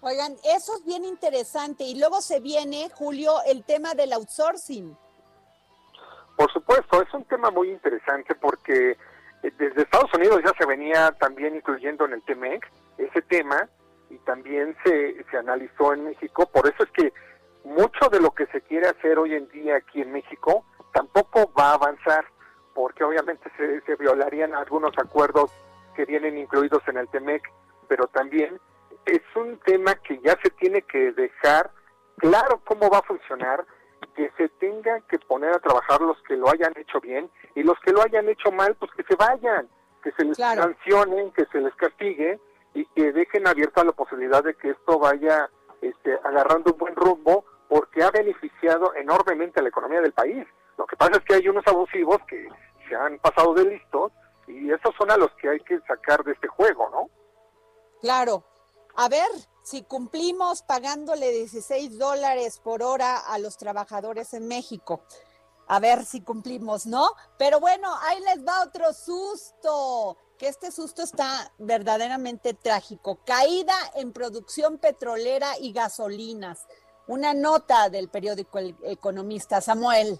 [0.00, 1.84] Oigan, eso es bien interesante.
[1.84, 4.96] Y luego se viene, Julio, el tema del outsourcing.
[6.42, 8.98] Por supuesto, es un tema muy interesante porque
[9.44, 12.68] eh, desde Estados Unidos ya se venía también incluyendo en el TEMEC
[12.98, 13.68] ese tema
[14.10, 16.50] y también se, se analizó en México.
[16.52, 17.12] Por eso es que
[17.62, 21.70] mucho de lo que se quiere hacer hoy en día aquí en México tampoco va
[21.70, 22.24] a avanzar
[22.74, 25.52] porque obviamente se, se violarían algunos acuerdos
[25.94, 27.40] que vienen incluidos en el TEMEC,
[27.86, 28.58] pero también
[29.06, 31.70] es un tema que ya se tiene que dejar
[32.16, 33.64] claro cómo va a funcionar
[34.14, 37.78] que se tengan que poner a trabajar los que lo hayan hecho bien y los
[37.80, 39.68] que lo hayan hecho mal, pues que se vayan,
[40.02, 42.40] que se les sancionen, que se les castigue
[42.74, 45.50] y que dejen abierta la posibilidad de que esto vaya
[45.80, 50.46] este, agarrando un buen rumbo porque ha beneficiado enormemente a la economía del país.
[50.76, 52.48] Lo que pasa es que hay unos abusivos que
[52.88, 54.12] se han pasado de listos
[54.46, 57.08] y esos son a los que hay que sacar de este juego, ¿no?
[58.00, 58.44] Claro.
[58.94, 59.28] A ver,
[59.62, 65.02] si cumplimos pagándole 16 dólares por hora a los trabajadores en México.
[65.68, 67.06] A ver si cumplimos, ¿no?
[67.38, 73.20] Pero bueno, ahí les va otro susto, que este susto está verdaderamente trágico.
[73.24, 76.66] Caída en producción petrolera y gasolinas.
[77.06, 80.18] Una nota del periódico El Economista, Samuel.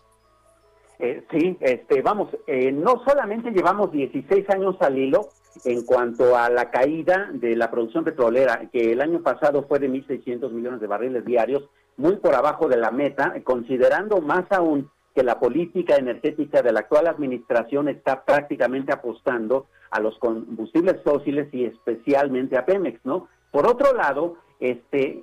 [0.99, 5.31] Eh, sí, este, vamos, eh, no solamente llevamos 16 años al hilo
[5.65, 9.91] en cuanto a la caída de la producción petrolera, que el año pasado fue de
[9.91, 11.65] 1.600 millones de barriles diarios,
[11.97, 16.81] muy por abajo de la meta, considerando más aún que la política energética de la
[16.81, 23.29] actual administración está prácticamente apostando a los combustibles fósiles y especialmente a Pemex, ¿no?
[23.51, 25.23] Por otro lado, este,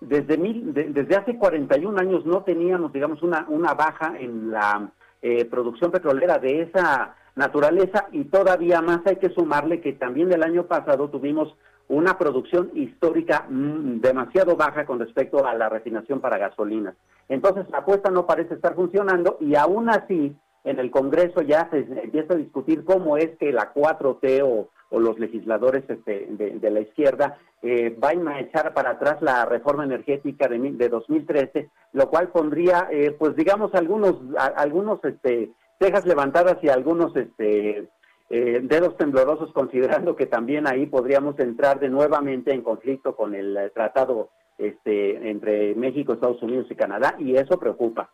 [0.00, 4.90] desde, mil, desde hace 41 años no teníamos, digamos, una, una baja en la
[5.22, 10.42] eh, producción petrolera de esa naturaleza y todavía más hay que sumarle que también el
[10.42, 11.56] año pasado tuvimos
[11.88, 16.94] una producción histórica mm, demasiado baja con respecto a la refinación para gasolinas.
[17.28, 21.78] Entonces la apuesta no parece estar funcionando y aún así en el Congreso ya se
[21.78, 24.68] empieza a discutir cómo es que la 4T o,
[24.98, 30.48] los legisladores este, de, la izquierda eh, van a echar para atrás la reforma energética
[30.48, 36.68] de, de 2013, lo cual pondría, eh, pues digamos, algunos, algunos este, cejas levantadas y
[36.68, 37.88] algunos este,
[38.30, 43.70] eh, dedos temblorosos, considerando que también ahí podríamos entrar de nuevamente en conflicto con el
[43.74, 48.10] tratado este, entre México, Estados Unidos y Canadá, y eso preocupa.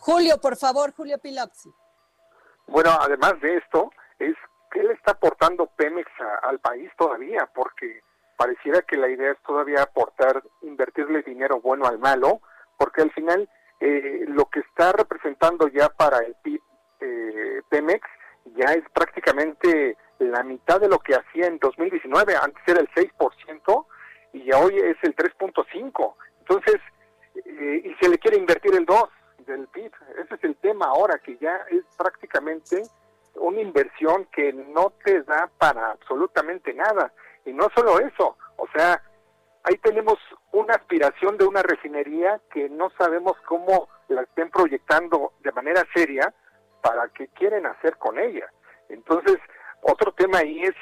[0.00, 1.70] Julio, por favor, Julio Piloxi.
[2.68, 4.34] Bueno, además de esto, es
[4.76, 6.10] ¿qué le está aportando Pemex
[6.42, 7.48] al país todavía?
[7.54, 8.02] Porque
[8.36, 12.42] pareciera que la idea es todavía aportar, invertirle dinero bueno al malo,
[12.76, 13.48] porque al final
[13.80, 16.60] eh, lo que está representando ya para el PIB
[17.00, 18.06] eh, Pemex
[18.54, 23.86] ya es prácticamente la mitad de lo que hacía en 2019, antes era el 6%
[24.34, 26.14] y hoy es el 3.5%.
[26.40, 26.76] Entonces,
[27.34, 29.08] eh, y se le quiere invertir el 2%
[29.46, 29.92] del PIB.
[30.22, 32.82] Ese es el tema ahora, que ya es prácticamente
[33.38, 37.12] una inversión que no te da para absolutamente nada.
[37.44, 39.02] Y no solo eso, o sea,
[39.64, 40.18] ahí tenemos
[40.52, 46.32] una aspiración de una refinería que no sabemos cómo la estén proyectando de manera seria
[46.82, 48.50] para qué quieren hacer con ella.
[48.88, 49.36] Entonces,
[49.82, 50.74] otro tema ahí es,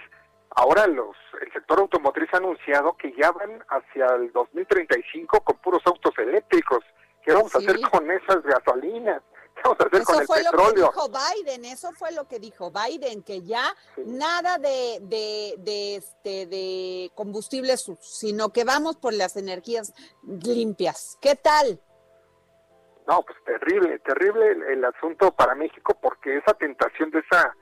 [0.51, 5.83] ahora los el sector automotriz ha anunciado que ya van hacia el 2035 con puros
[5.87, 6.85] autos eléctricos.
[7.23, 9.23] ¿Qué vamos a hacer con esas gasolinas?
[9.65, 10.67] ¿Qué vamos a hacer eso con el fue petróleo?
[10.67, 15.55] Lo que dijo Biden, eso fue lo que dijo Biden, que ya nada de, de,
[15.59, 21.19] de, este, de combustibles, sino que vamos por las energías limpias.
[21.21, 21.81] ¿Qué tal?
[23.07, 27.55] No, pues terrible, terrible el, el asunto para México porque esa tentación de esa,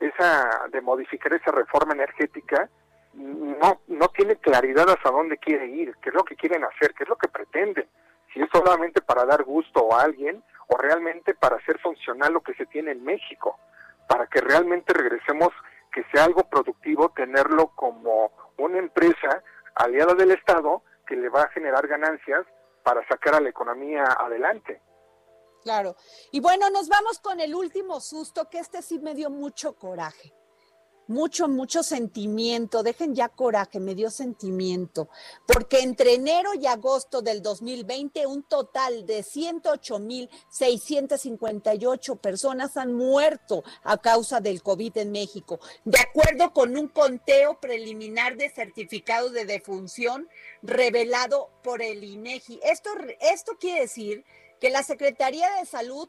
[0.00, 2.70] esa, de modificar esa reforma energética,
[3.12, 7.04] no, no tiene claridad hasta dónde quiere ir, qué es lo que quieren hacer, qué
[7.04, 7.88] es lo que pretenden
[8.32, 12.54] si es solamente para dar gusto a alguien o realmente para hacer funcional lo que
[12.54, 13.58] se tiene en México,
[14.08, 15.48] para que realmente regresemos,
[15.92, 19.42] que sea algo productivo, tenerlo como una empresa
[19.74, 22.46] aliada del Estado que le va a generar ganancias
[22.84, 24.80] para sacar a la economía adelante.
[25.62, 25.96] Claro.
[26.30, 30.32] Y bueno, nos vamos con el último susto, que este sí me dio mucho coraje
[31.10, 35.08] mucho, mucho sentimiento, dejen ya coraje, me dio sentimiento,
[35.44, 43.98] porque entre enero y agosto del 2020 un total de 108.658 personas han muerto a
[43.98, 50.28] causa del COVID en México, de acuerdo con un conteo preliminar de certificado de defunción
[50.62, 52.60] revelado por el INEGI.
[52.62, 52.90] Esto,
[53.20, 54.24] esto quiere decir
[54.60, 56.08] que la Secretaría de Salud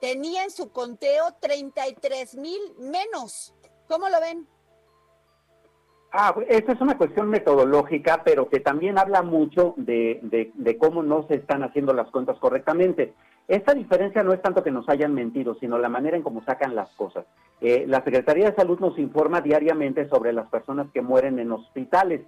[0.00, 3.52] tenía en su conteo 33 mil menos
[3.88, 4.46] ¿Cómo lo ven?
[6.16, 10.20] Ah, esta es una cuestión metodológica, pero que también habla mucho de,
[10.54, 13.14] de, cómo no se están haciendo las cuentas correctamente.
[13.48, 16.76] Esta diferencia no es tanto que nos hayan mentido, sino la manera en cómo sacan
[16.76, 17.26] las cosas.
[17.60, 22.20] Eh, la Secretaría de Salud nos informa diariamente sobre las personas que mueren en hospitales,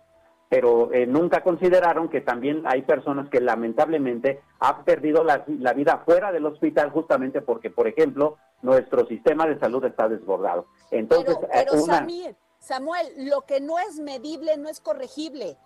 [0.49, 6.03] pero eh, nunca consideraron que también hay personas que lamentablemente han perdido la, la vida
[6.05, 10.67] fuera del hospital justamente porque, por ejemplo, nuestro sistema de salud está desbordado.
[10.91, 15.57] Entonces, pero, eh, Samuel, lo que no es medible no es corregible.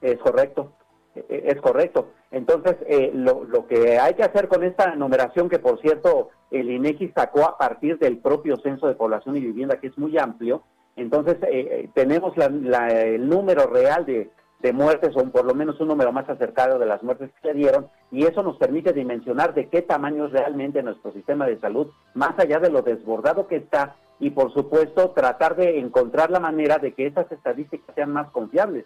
[0.00, 0.72] Es correcto,
[1.14, 2.12] e, e, es correcto.
[2.30, 6.70] Entonces, eh, lo, lo, que hay que hacer con esta numeración, que por cierto el
[6.70, 10.62] INEGI sacó a partir del propio Censo de Población y Vivienda, que es muy amplio,
[11.00, 14.30] entonces eh, tenemos el número real de,
[14.60, 17.54] de muertes o por lo menos un número más acercado de las muertes que se
[17.54, 21.88] dieron y eso nos permite dimensionar de qué tamaño es realmente nuestro sistema de salud,
[22.14, 26.78] más allá de lo desbordado que está y por supuesto tratar de encontrar la manera
[26.78, 28.84] de que esas estadísticas sean más confiables.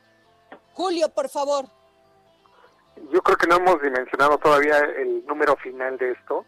[0.75, 1.65] Julio, por favor.
[3.13, 6.45] Yo creo que no hemos dimensionado todavía el número final de esto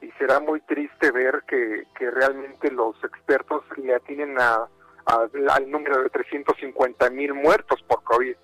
[0.00, 4.68] y será muy triste ver que, que realmente los expertos le atinen a,
[5.06, 8.36] al número de 350 mil muertos por COVID.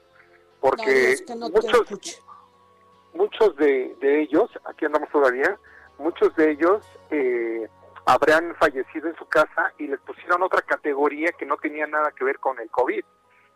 [0.60, 2.20] Porque muchos,
[3.14, 5.58] muchos de, de, ellos, aquí andamos todavía,
[5.98, 7.66] muchos de ellos eh,
[8.04, 12.24] habrán fallecido en su casa y les pusieron otra categoría que no tenía nada que
[12.24, 13.04] ver con el COVID.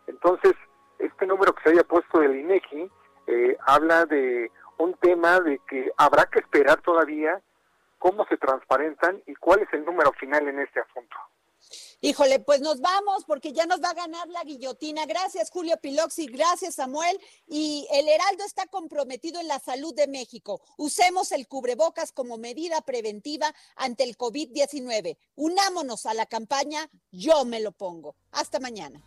[0.07, 0.53] Entonces,
[0.99, 2.89] este número que se haya puesto del INEGI
[3.27, 7.41] eh, habla de un tema de que habrá que esperar todavía
[7.97, 11.15] cómo se transparentan y cuál es el número final en este asunto.
[12.01, 15.05] Híjole, pues nos vamos porque ya nos va a ganar la guillotina.
[15.05, 16.27] Gracias, Julio Piloxi.
[16.27, 17.19] Gracias, Samuel.
[17.47, 20.61] Y el Heraldo está comprometido en la salud de México.
[20.77, 25.17] Usemos el cubrebocas como medida preventiva ante el COVID-19.
[25.35, 26.89] Unámonos a la campaña.
[27.11, 28.15] Yo me lo pongo.
[28.31, 29.01] Hasta mañana.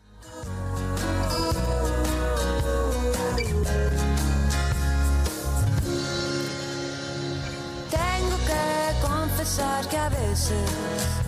[7.91, 11.28] Tengo que confesar que a veces